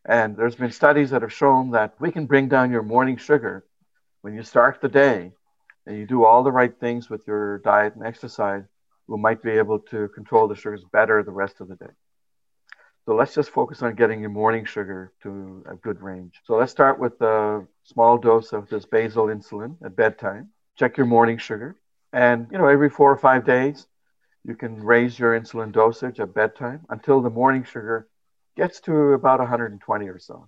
And 0.06 0.36
there's 0.36 0.56
been 0.56 0.72
studies 0.72 1.12
that 1.12 1.22
have 1.22 1.32
shown 1.32 1.70
that 1.78 1.94
we 2.00 2.12
can 2.12 2.26
bring 2.26 2.50
down 2.50 2.72
your 2.72 2.82
morning 2.82 3.18
sugar 3.18 3.64
when 4.22 4.34
you 4.34 4.42
start 4.42 4.82
the 4.82 4.90
day 4.90 5.34
and 5.86 5.96
you 6.00 6.08
do 6.08 6.26
all 6.26 6.42
the 6.42 6.52
right 6.52 6.76
things 6.80 7.08
with 7.12 7.22
your 7.28 7.60
diet 7.60 7.94
and 7.94 8.04
exercise. 8.04 8.64
We 9.06 9.20
might 9.20 9.44
be 9.44 9.52
able 9.52 9.78
to 9.92 10.08
control 10.08 10.48
the 10.48 10.56
sugars 10.56 10.84
better 10.92 11.22
the 11.22 11.40
rest 11.44 11.62
of 11.62 11.68
the 11.68 11.76
day. 11.76 11.94
So 13.10 13.16
let's 13.16 13.34
just 13.34 13.50
focus 13.50 13.82
on 13.82 13.96
getting 13.96 14.22
your 14.22 14.30
morning 14.30 14.66
sugar 14.66 15.12
to 15.24 15.66
a 15.68 15.74
good 15.74 16.00
range. 16.00 16.42
So 16.46 16.58
let's 16.58 16.72
start 16.72 17.00
with 17.00 17.20
a 17.22 17.66
small 17.84 18.20
dose 18.20 18.54
of 18.54 18.70
this 18.70 18.86
basal 18.86 19.30
insulin 19.30 19.78
at 19.84 19.96
bedtime. 19.96 20.50
Check 20.78 20.96
your 20.96 21.08
morning 21.08 21.40
sugar. 21.40 21.76
And, 22.14 22.46
you 22.52 22.60
know, 22.60 22.68
every 22.68 22.92
four 22.92 23.12
or 23.12 23.18
five 23.18 23.48
days, 23.48 23.88
you 24.46 24.54
can 24.54 24.84
raise 24.84 25.18
your 25.18 25.32
insulin 25.32 25.72
dosage 25.72 26.20
at 26.20 26.36
bedtime 26.36 26.86
until 26.90 27.20
the 27.20 27.32
morning 27.32 27.64
sugar 27.64 28.08
gets 28.56 28.80
to 28.82 29.14
about 29.14 29.40
120 29.40 30.08
or 30.08 30.20
so. 30.20 30.48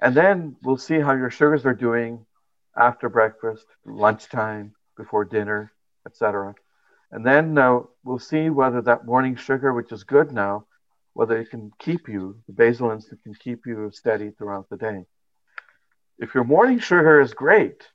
And 0.00 0.12
then 0.12 0.56
we'll 0.64 0.76
see 0.76 0.98
how 0.98 1.12
your 1.12 1.30
sugars 1.30 1.64
are 1.64 1.72
doing 1.72 2.26
after 2.76 3.08
breakfast, 3.08 3.66
lunchtime, 3.84 4.74
before 4.96 5.24
dinner, 5.24 5.72
etc. 6.04 6.56
And 7.12 7.24
then 7.24 7.56
uh, 7.56 7.82
we'll 8.02 8.18
see 8.18 8.50
whether 8.50 8.82
that 8.82 9.06
morning 9.06 9.36
sugar, 9.36 9.72
which 9.72 9.92
is 9.92 10.02
good 10.02 10.32
now, 10.32 10.66
whether 11.14 11.38
it 11.38 11.50
can 11.50 11.72
keep 11.78 12.08
you, 12.08 12.40
the 12.46 12.52
basal 12.52 12.88
insulin 12.88 13.22
can 13.22 13.34
keep 13.34 13.66
you 13.66 13.90
steady 13.92 14.30
throughout 14.30 14.68
the 14.68 14.76
day. 14.76 15.04
If 16.18 16.34
your 16.34 16.44
morning 16.44 16.80
sugar 16.80 17.20
is 17.20 17.32
great, 17.32 17.88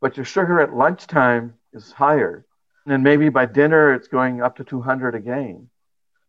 but 0.00 0.16
your 0.16 0.24
sugar 0.24 0.60
at 0.60 0.74
lunchtime 0.74 1.54
is 1.72 1.90
higher, 1.92 2.46
and 2.86 3.02
maybe 3.02 3.28
by 3.30 3.46
dinner 3.46 3.94
it's 3.94 4.08
going 4.08 4.42
up 4.42 4.56
to 4.56 4.64
200 4.64 5.14
again, 5.14 5.68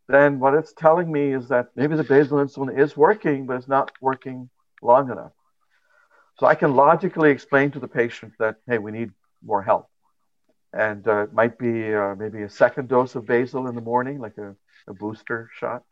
then 0.08 0.40
what 0.40 0.54
it's 0.54 0.74
telling 0.74 1.12
me 1.12 1.34
is 1.34 1.50
that 1.50 1.68
maybe 1.76 1.96
the 1.96 2.04
basal 2.04 2.38
insulin 2.38 2.78
is 2.78 2.96
working, 2.96 3.46
but 3.46 3.58
it's 3.58 3.68
not 3.68 3.92
working 4.02 4.50
long 4.82 5.12
enough. 5.12 5.32
So 6.40 6.46
I 6.46 6.56
can 6.56 6.76
logically 6.76 7.32
explain 7.32 7.72
to 7.72 7.80
the 7.80 7.88
patient 7.88 8.34
that, 8.40 8.56
hey, 8.68 8.78
we 8.78 8.92
need 8.92 9.12
more 9.44 9.62
help. 9.62 9.88
And 10.74 11.08
uh, 11.08 11.24
it 11.24 11.34
might 11.34 11.58
be 11.58 11.94
uh, 11.94 12.16
maybe 12.16 12.42
a 12.44 12.50
second 12.50 12.90
dose 12.90 13.16
of 13.16 13.26
basal 13.26 13.68
in 13.68 13.76
the 13.76 13.82
morning, 13.82 14.20
like 14.20 14.38
a, 14.38 14.56
a 14.88 14.94
booster 14.94 15.50
shot. 15.58 15.84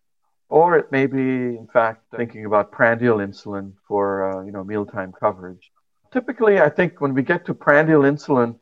Or 0.49 0.77
it 0.77 0.91
may 0.91 1.05
be, 1.05 1.19
in 1.19 1.67
fact, 1.71 2.03
thinking 2.15 2.45
about 2.45 2.71
prandial 2.71 3.17
insulin 3.17 3.73
for, 3.87 4.29
uh, 4.29 4.43
you 4.43 4.51
know, 4.51 4.63
mealtime 4.63 5.13
coverage. 5.17 5.71
Typically, 6.11 6.59
I 6.59 6.69
think 6.69 6.99
when 6.99 7.13
we 7.13 7.23
get 7.23 7.45
to 7.45 7.53
prandial 7.53 8.01
insulin, 8.01 8.59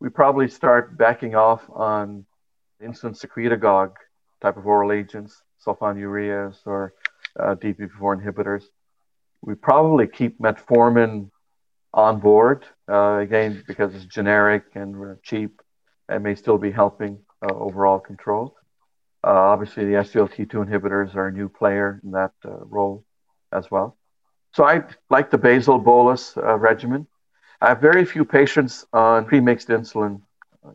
we 0.00 0.08
probably 0.08 0.48
start 0.48 0.96
backing 0.96 1.34
off 1.34 1.62
on 1.70 2.24
insulin 2.82 3.14
secretagogue 3.14 3.94
type 4.40 4.56
of 4.56 4.66
oral 4.66 4.92
agents, 4.92 5.42
sulfonylureas 5.64 6.56
or 6.66 6.94
uh, 7.38 7.54
DPP4 7.54 8.22
inhibitors. 8.22 8.64
We 9.42 9.54
probably 9.54 10.06
keep 10.06 10.38
metformin 10.38 11.30
on 11.92 12.18
board, 12.20 12.64
uh, 12.88 13.18
again, 13.18 13.62
because 13.66 13.94
it's 13.94 14.06
generic 14.06 14.64
and 14.74 15.22
cheap 15.22 15.60
and 16.08 16.22
may 16.22 16.34
still 16.34 16.58
be 16.58 16.70
helping 16.70 17.18
uh, 17.42 17.54
overall 17.54 17.98
control. 17.98 18.56
Uh, 19.24 19.52
obviously, 19.52 19.86
the 19.86 19.92
SGLT2 19.92 20.68
inhibitors 20.68 21.14
are 21.14 21.28
a 21.28 21.32
new 21.32 21.48
player 21.48 21.98
in 22.04 22.10
that 22.10 22.32
uh, 22.44 22.58
role 22.66 23.04
as 23.52 23.70
well. 23.70 23.96
So 24.52 24.64
I 24.64 24.84
like 25.08 25.30
the 25.30 25.38
basal 25.38 25.78
bolus 25.78 26.36
uh, 26.36 26.58
regimen. 26.58 27.06
I 27.62 27.68
have 27.68 27.80
very 27.80 28.04
few 28.04 28.26
patients 28.26 28.84
on 28.92 29.24
premixed 29.24 29.68
insulin 29.68 30.20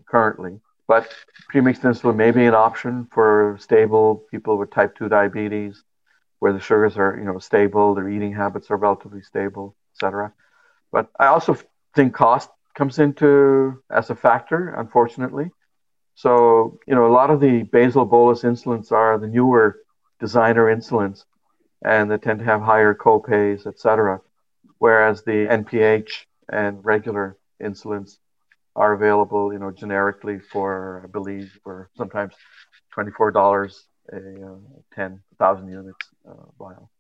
currently, 0.08 0.60
but 0.88 1.14
premixed 1.54 1.82
insulin 1.82 2.16
may 2.16 2.32
be 2.32 2.46
an 2.46 2.56
option 2.56 3.08
for 3.12 3.58
stable 3.60 4.26
people 4.32 4.58
with 4.58 4.72
type 4.72 4.98
2 4.98 5.10
diabetes, 5.10 5.84
where 6.40 6.52
the 6.52 6.60
sugars 6.60 6.98
are 6.98 7.18
you 7.20 7.26
know 7.26 7.38
stable, 7.38 7.94
their 7.94 8.10
eating 8.10 8.34
habits 8.34 8.72
are 8.72 8.78
relatively 8.78 9.22
stable, 9.22 9.76
etc. 9.94 10.34
But 10.92 11.12
I 11.20 11.28
also 11.28 11.56
think 11.94 12.16
cost 12.16 12.50
comes 12.74 12.98
into 12.98 13.84
as 13.92 14.10
a 14.10 14.16
factor, 14.16 14.70
unfortunately. 14.70 15.52
So 16.24 16.78
you 16.86 16.96
know 16.96 17.08
a 17.08 17.16
lot 17.20 17.30
of 17.30 17.40
the 17.40 17.64
basal 17.64 18.04
bolus 18.04 18.42
insulins 18.44 18.92
are 18.92 19.18
the 19.18 19.28
newer 19.28 19.78
designer 20.20 20.66
insulins, 20.66 21.24
and 21.82 22.12
they 22.12 22.18
tend 22.18 22.40
to 22.40 22.46
have 22.46 22.62
higher 22.62 22.94
copays, 22.94 23.66
etc. 23.66 24.20
Whereas 24.80 25.24
the 25.24 25.48
NPH 25.48 26.26
and 26.52 26.84
regular 26.84 27.38
insulins 27.64 28.18
are 28.76 28.92
available, 28.92 29.54
you 29.54 29.60
know, 29.60 29.72
generically 29.72 30.40
for 30.40 31.02
I 31.06 31.08
believe 31.08 31.58
for 31.64 31.90
sometimes 31.96 32.34
twenty 32.94 33.12
four 33.12 33.32
dollars 33.32 33.86
a 34.12 34.18
uh, 34.18 34.58
ten 34.94 35.22
thousand 35.40 35.70
units 35.70 36.06
uh, 36.30 36.48
vial. 36.60 36.92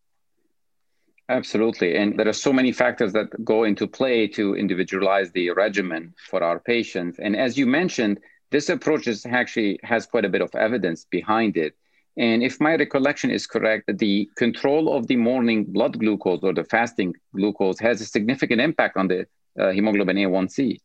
Absolutely, 1.27 1.97
and 1.97 2.17
there 2.17 2.29
are 2.29 2.41
so 2.47 2.53
many 2.53 2.71
factors 2.71 3.11
that 3.11 3.27
go 3.43 3.65
into 3.65 3.85
play 3.85 4.27
to 4.29 4.55
individualize 4.55 5.29
the 5.33 5.49
regimen 5.49 6.13
for 6.29 6.41
our 6.41 6.61
patients. 6.61 7.19
And 7.19 7.35
as 7.35 7.57
you 7.57 7.67
mentioned, 7.67 8.21
this 8.51 8.69
approach 8.69 9.07
is 9.07 9.25
actually 9.25 9.79
has 9.83 10.05
quite 10.05 10.25
a 10.25 10.29
bit 10.29 10.41
of 10.41 10.53
evidence 10.55 11.05
behind 11.05 11.57
it. 11.57 11.75
And 12.17 12.43
if 12.43 12.59
my 12.59 12.75
recollection 12.75 13.31
is 13.31 13.47
correct, 13.47 13.89
the 13.97 14.29
control 14.35 14.95
of 14.95 15.07
the 15.07 15.15
morning 15.15 15.65
blood 15.65 15.97
glucose 15.99 16.39
or 16.43 16.53
the 16.53 16.65
fasting 16.65 17.13
glucose 17.35 17.79
has 17.79 18.01
a 18.01 18.05
significant 18.05 18.59
impact 18.59 18.97
on 18.97 19.07
the 19.07 19.25
uh, 19.57 19.71
hemoglobin 19.71 20.17
A1C. 20.17 20.79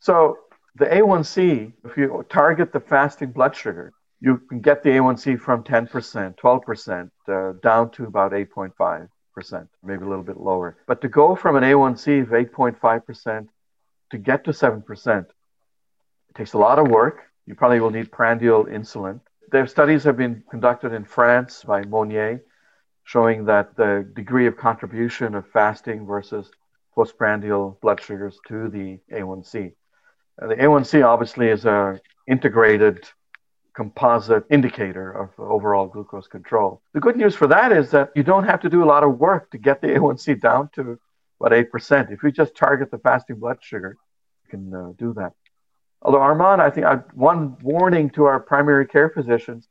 So 0.00 0.38
the 0.76 0.86
A1C, 0.86 1.72
if 1.84 1.96
you 1.96 2.24
target 2.28 2.72
the 2.72 2.80
fasting 2.80 3.32
blood 3.32 3.56
sugar, 3.56 3.92
you 4.20 4.38
can 4.48 4.60
get 4.60 4.82
the 4.82 4.90
A1C 4.90 5.40
from 5.40 5.64
10%, 5.64 6.36
12% 6.36 7.10
uh, 7.28 7.52
down 7.62 7.90
to 7.92 8.04
about 8.04 8.32
8.5%, 8.32 9.68
maybe 9.82 10.04
a 10.04 10.08
little 10.08 10.24
bit 10.24 10.38
lower. 10.38 10.76
But 10.86 11.00
to 11.02 11.08
go 11.08 11.34
from 11.34 11.56
an 11.56 11.64
A1C 11.64 12.22
of 12.22 12.28
8.5% 12.28 13.48
to 14.10 14.18
get 14.18 14.44
to 14.44 14.50
7%, 14.52 15.18
it 15.20 15.26
takes 16.36 16.52
a 16.52 16.58
lot 16.58 16.78
of 16.78 16.88
work. 16.88 17.22
You 17.46 17.54
probably 17.54 17.80
will 17.80 17.90
need 17.90 18.12
prandial 18.12 18.64
insulin. 18.66 19.20
Their 19.50 19.66
studies 19.66 20.04
have 20.04 20.16
been 20.16 20.42
conducted 20.50 20.92
in 20.92 21.04
France 21.04 21.64
by 21.64 21.82
Monnier, 21.82 22.42
showing 23.04 23.44
that 23.46 23.76
the 23.76 24.08
degree 24.14 24.46
of 24.46 24.56
contribution 24.56 25.34
of 25.34 25.48
fasting 25.48 26.04
versus 26.04 26.50
postprandial 26.94 27.78
blood 27.80 28.00
sugars 28.00 28.38
to 28.48 28.68
the 28.68 28.98
A1C. 29.12 29.72
Uh, 30.40 30.46
the 30.48 30.56
A1C 30.56 31.06
obviously 31.06 31.48
is 31.48 31.64
a 31.64 32.00
integrated 32.26 33.04
composite 33.74 34.44
indicator 34.50 35.12
of 35.12 35.28
overall 35.38 35.86
glucose 35.86 36.26
control. 36.26 36.82
The 36.94 37.00
good 37.00 37.16
news 37.16 37.36
for 37.36 37.46
that 37.46 37.70
is 37.72 37.90
that 37.90 38.10
you 38.16 38.22
don't 38.22 38.44
have 38.44 38.60
to 38.62 38.70
do 38.70 38.82
a 38.82 38.88
lot 38.94 39.04
of 39.04 39.18
work 39.18 39.50
to 39.50 39.58
get 39.58 39.80
the 39.80 39.88
A1C 39.88 40.40
down 40.40 40.70
to 40.74 40.98
about 41.38 41.52
8%. 41.52 42.10
If 42.10 42.22
you 42.22 42.32
just 42.32 42.56
target 42.56 42.90
the 42.90 42.98
fasting 42.98 43.38
blood 43.38 43.58
sugar, 43.60 43.96
you 44.44 44.50
can 44.50 44.74
uh, 44.74 44.92
do 44.98 45.12
that. 45.14 45.34
Although, 46.06 46.20
Armand, 46.20 46.62
I 46.62 46.70
think 46.70 46.86
I've, 46.86 47.02
one 47.14 47.56
warning 47.62 48.10
to 48.10 48.26
our 48.26 48.38
primary 48.38 48.86
care 48.86 49.10
physicians 49.10 49.66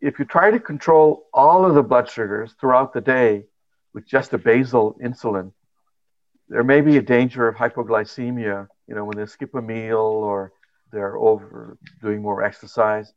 if 0.00 0.20
you 0.20 0.24
try 0.24 0.52
to 0.52 0.60
control 0.60 1.26
all 1.34 1.66
of 1.66 1.74
the 1.74 1.82
blood 1.82 2.08
sugars 2.08 2.54
throughout 2.60 2.92
the 2.92 3.00
day 3.00 3.44
with 3.92 4.06
just 4.06 4.32
a 4.32 4.38
basal 4.38 4.96
insulin, 5.04 5.52
there 6.48 6.62
may 6.62 6.80
be 6.80 6.98
a 6.98 7.02
danger 7.02 7.48
of 7.48 7.56
hypoglycemia, 7.56 8.68
you 8.86 8.94
know, 8.94 9.04
when 9.04 9.16
they 9.16 9.26
skip 9.26 9.52
a 9.56 9.60
meal 9.60 9.98
or 9.98 10.52
they're 10.92 11.18
over 11.18 11.76
doing 12.00 12.22
more 12.22 12.44
exercise. 12.44 13.12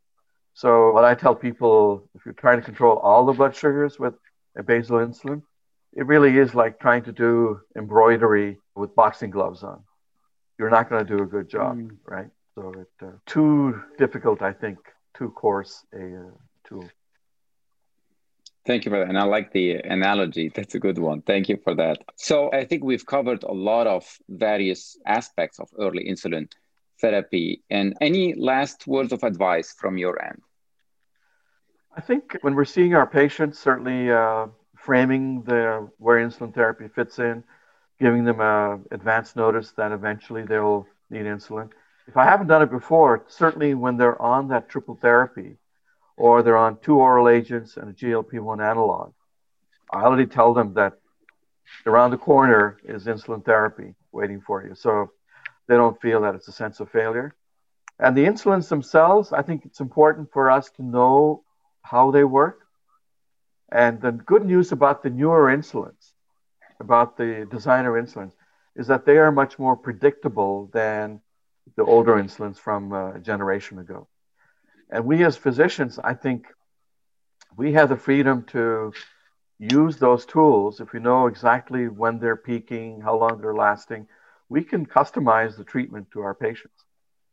So 0.54 0.90
what 0.90 1.04
I 1.04 1.14
tell 1.14 1.36
people, 1.36 2.08
if 2.16 2.26
you're 2.26 2.34
trying 2.34 2.58
to 2.58 2.64
control 2.64 2.98
all 2.98 3.24
the 3.26 3.32
blood 3.32 3.54
sugars 3.54 3.96
with 4.00 4.14
a 4.58 4.64
basal 4.64 4.98
insulin, 4.98 5.42
it 5.92 6.04
really 6.06 6.36
is 6.36 6.52
like 6.52 6.80
trying 6.80 7.04
to 7.04 7.12
do 7.12 7.60
embroidery 7.76 8.58
with 8.74 8.96
boxing 8.96 9.30
gloves 9.30 9.62
on. 9.62 9.84
You're 10.58 10.70
not 10.70 10.88
going 10.88 11.04
to 11.04 11.16
do 11.16 11.22
a 11.22 11.26
good 11.26 11.48
job, 11.48 11.76
mm. 11.76 11.96
right? 12.06 12.30
So 12.54 12.72
it's 12.78 13.02
uh, 13.02 13.12
too 13.26 13.82
difficult, 13.98 14.42
I 14.42 14.52
think, 14.52 14.78
too 15.16 15.30
coarse 15.30 15.84
a 15.92 16.26
uh, 16.26 16.30
tool. 16.68 16.88
Thank 18.66 18.84
you 18.84 18.90
for 18.90 19.00
that. 19.00 19.08
And 19.08 19.18
I 19.18 19.24
like 19.24 19.52
the 19.52 19.74
analogy. 19.74 20.48
That's 20.54 20.74
a 20.74 20.78
good 20.78 20.98
one. 20.98 21.22
Thank 21.22 21.48
you 21.48 21.58
for 21.62 21.74
that. 21.74 21.98
So 22.16 22.52
I 22.52 22.64
think 22.64 22.84
we've 22.84 23.04
covered 23.04 23.42
a 23.42 23.52
lot 23.52 23.86
of 23.86 24.04
various 24.28 24.96
aspects 25.04 25.58
of 25.58 25.68
early 25.78 26.04
insulin 26.08 26.50
therapy. 27.00 27.62
And 27.68 27.96
any 28.00 28.34
last 28.34 28.86
words 28.86 29.12
of 29.12 29.22
advice 29.22 29.74
from 29.78 29.98
your 29.98 30.22
end? 30.22 30.40
I 31.96 32.00
think 32.00 32.38
when 32.40 32.54
we're 32.54 32.64
seeing 32.64 32.94
our 32.94 33.06
patients, 33.06 33.58
certainly 33.58 34.10
uh, 34.10 34.46
framing 34.76 35.42
the 35.42 35.88
where 35.98 36.18
insulin 36.26 36.54
therapy 36.54 36.88
fits 36.88 37.18
in, 37.18 37.44
giving 38.00 38.24
them 38.24 38.40
a 38.40 38.80
advance 38.90 39.36
notice 39.36 39.72
that 39.72 39.92
eventually 39.92 40.42
they'll 40.42 40.86
need 41.10 41.26
insulin. 41.26 41.70
If 42.06 42.16
I 42.16 42.24
haven't 42.24 42.48
done 42.48 42.62
it 42.62 42.70
before, 42.70 43.24
certainly 43.28 43.74
when 43.74 43.96
they're 43.96 44.20
on 44.20 44.48
that 44.48 44.68
triple 44.68 44.96
therapy, 44.96 45.56
or 46.16 46.42
they're 46.42 46.56
on 46.56 46.78
two 46.78 46.96
oral 46.96 47.28
agents 47.28 47.76
and 47.76 47.90
a 47.90 47.92
GLP-1 47.92 48.62
analog, 48.62 49.12
I 49.90 50.02
already 50.02 50.26
tell 50.26 50.54
them 50.54 50.74
that 50.74 50.94
around 51.86 52.10
the 52.10 52.18
corner 52.18 52.78
is 52.84 53.06
insulin 53.06 53.44
therapy 53.44 53.94
waiting 54.12 54.40
for 54.40 54.64
you. 54.64 54.74
So 54.74 55.12
they 55.66 55.76
don't 55.76 56.00
feel 56.00 56.22
that 56.22 56.34
it's 56.34 56.48
a 56.48 56.52
sense 56.52 56.80
of 56.80 56.90
failure. 56.90 57.34
And 57.98 58.16
the 58.16 58.24
insulins 58.24 58.68
themselves, 58.68 59.32
I 59.32 59.42
think 59.42 59.64
it's 59.64 59.80
important 59.80 60.32
for 60.32 60.50
us 60.50 60.70
to 60.72 60.82
know 60.82 61.42
how 61.82 62.10
they 62.10 62.24
work. 62.24 62.60
And 63.70 64.00
the 64.00 64.12
good 64.12 64.44
news 64.44 64.72
about 64.72 65.02
the 65.02 65.10
newer 65.10 65.46
insulins, 65.46 66.12
about 66.80 67.16
the 67.16 67.46
designer 67.50 67.92
insulins, 67.92 68.32
is 68.76 68.86
that 68.88 69.04
they 69.06 69.18
are 69.18 69.32
much 69.32 69.58
more 69.58 69.76
predictable 69.76 70.70
than 70.72 71.20
the 71.76 71.84
older 71.84 72.14
insulins 72.14 72.58
from 72.58 72.92
a 72.92 73.18
generation 73.20 73.78
ago. 73.78 74.08
And 74.90 75.04
we 75.04 75.24
as 75.24 75.36
physicians, 75.36 75.98
I 75.98 76.14
think 76.14 76.46
we 77.56 77.72
have 77.72 77.88
the 77.88 77.96
freedom 77.96 78.44
to 78.48 78.92
use 79.58 79.96
those 79.96 80.26
tools 80.26 80.80
if 80.80 80.92
we 80.92 81.00
know 81.00 81.26
exactly 81.26 81.88
when 81.88 82.18
they're 82.18 82.36
peaking, 82.36 83.00
how 83.00 83.16
long 83.16 83.40
they're 83.40 83.54
lasting, 83.54 84.06
we 84.48 84.62
can 84.62 84.84
customize 84.84 85.56
the 85.56 85.64
treatment 85.64 86.10
to 86.12 86.20
our 86.20 86.34
patients. 86.34 86.84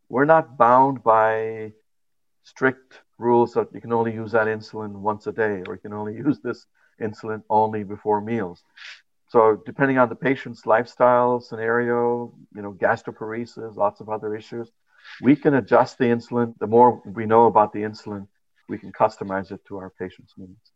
We're 0.09 0.25
not 0.25 0.57
bound 0.57 1.03
by 1.03 1.73
strict 2.43 2.99
rules 3.17 3.53
that 3.53 3.73
you 3.73 3.81
can 3.81 3.93
only 3.93 4.13
use 4.13 4.31
that 4.31 4.47
insulin 4.47 4.91
once 4.93 5.27
a 5.27 5.31
day 5.31 5.63
or 5.67 5.75
you 5.75 5.81
can 5.81 5.93
only 5.93 6.15
use 6.15 6.39
this 6.39 6.65
insulin 6.99 7.43
only 7.49 7.83
before 7.83 8.21
meals. 8.21 8.63
So 9.31 9.61
depending 9.65 9.97
on 9.97 10.09
the 10.09 10.15
patient's 10.15 10.65
lifestyle 10.65 11.39
scenario, 11.39 12.33
you 12.53 12.61
know, 12.61 12.73
gastroparesis, 12.73 13.77
lots 13.77 14.01
of 14.01 14.09
other 14.09 14.35
issues, 14.35 14.69
we 15.21 15.37
can 15.37 15.53
adjust 15.53 15.97
the 15.97 16.03
insulin. 16.03 16.53
The 16.59 16.67
more 16.67 17.01
we 17.05 17.25
know 17.25 17.45
about 17.45 17.71
the 17.71 17.79
insulin, 17.79 18.27
we 18.67 18.77
can 18.77 18.91
customize 18.91 19.49
it 19.53 19.61
to 19.69 19.77
our 19.77 19.89
patients' 19.89 20.33
needs. 20.35 20.73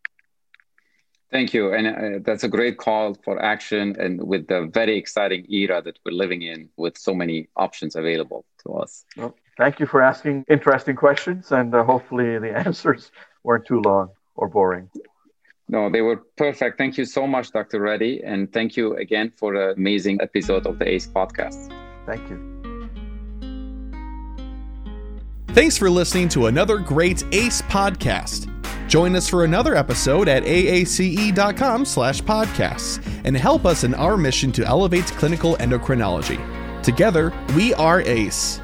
Thank 1.33 1.53
you. 1.53 1.73
And 1.73 1.85
uh, 1.85 2.19
that's 2.23 2.45
a 2.45 2.47
great 2.47 2.77
call 2.77 3.17
for 3.25 3.41
action. 3.41 3.97
And 3.99 4.25
with 4.25 4.47
the 4.47 4.69
very 4.73 4.97
exciting 4.97 5.45
era 5.51 5.81
that 5.81 5.99
we're 6.05 6.13
living 6.13 6.43
in, 6.43 6.69
with 6.77 6.97
so 6.97 7.13
many 7.13 7.49
options 7.57 7.97
available 7.97 8.45
to 8.63 8.75
us. 8.75 9.03
Well, 9.17 9.35
thank 9.57 9.81
you 9.81 9.85
for 9.85 10.01
asking 10.01 10.45
interesting 10.47 10.95
questions. 10.95 11.51
And 11.51 11.75
uh, 11.75 11.83
hopefully 11.83 12.39
the 12.39 12.57
answers 12.65 13.11
weren't 13.43 13.65
too 13.65 13.81
long 13.81 14.11
or 14.35 14.47
boring. 14.47 14.89
No, 15.67 15.89
they 15.89 16.01
were 16.01 16.17
perfect. 16.37 16.77
Thank 16.77 16.97
you 16.97 17.05
so 17.05 17.25
much, 17.25 17.51
Dr. 17.51 17.79
Reddy. 17.79 18.21
And 18.23 18.51
thank 18.53 18.77
you 18.77 18.95
again 18.97 19.31
for 19.35 19.55
an 19.55 19.73
amazing 19.77 20.19
episode 20.21 20.67
of 20.67 20.77
the 20.77 20.87
ACE 20.87 21.07
podcast. 21.07 21.73
Thank 22.05 22.29
you. 22.29 22.55
Thanks 25.49 25.77
for 25.77 25.89
listening 25.89 26.29
to 26.29 26.47
another 26.47 26.77
great 26.77 27.23
ACE 27.33 27.61
podcast. 27.63 28.51
Join 28.87 29.15
us 29.15 29.27
for 29.27 29.45
another 29.45 29.75
episode 29.75 30.27
at 30.27 30.43
aace.com 30.43 31.85
slash 31.85 32.21
podcasts 32.21 33.03
and 33.23 33.35
help 33.35 33.65
us 33.65 33.83
in 33.83 33.95
our 33.95 34.17
mission 34.17 34.51
to 34.51 34.65
elevate 34.65 35.05
clinical 35.05 35.55
endocrinology. 35.55 36.39
Together, 36.83 37.33
we 37.55 37.73
are 37.73 38.01
ACE. 38.01 38.61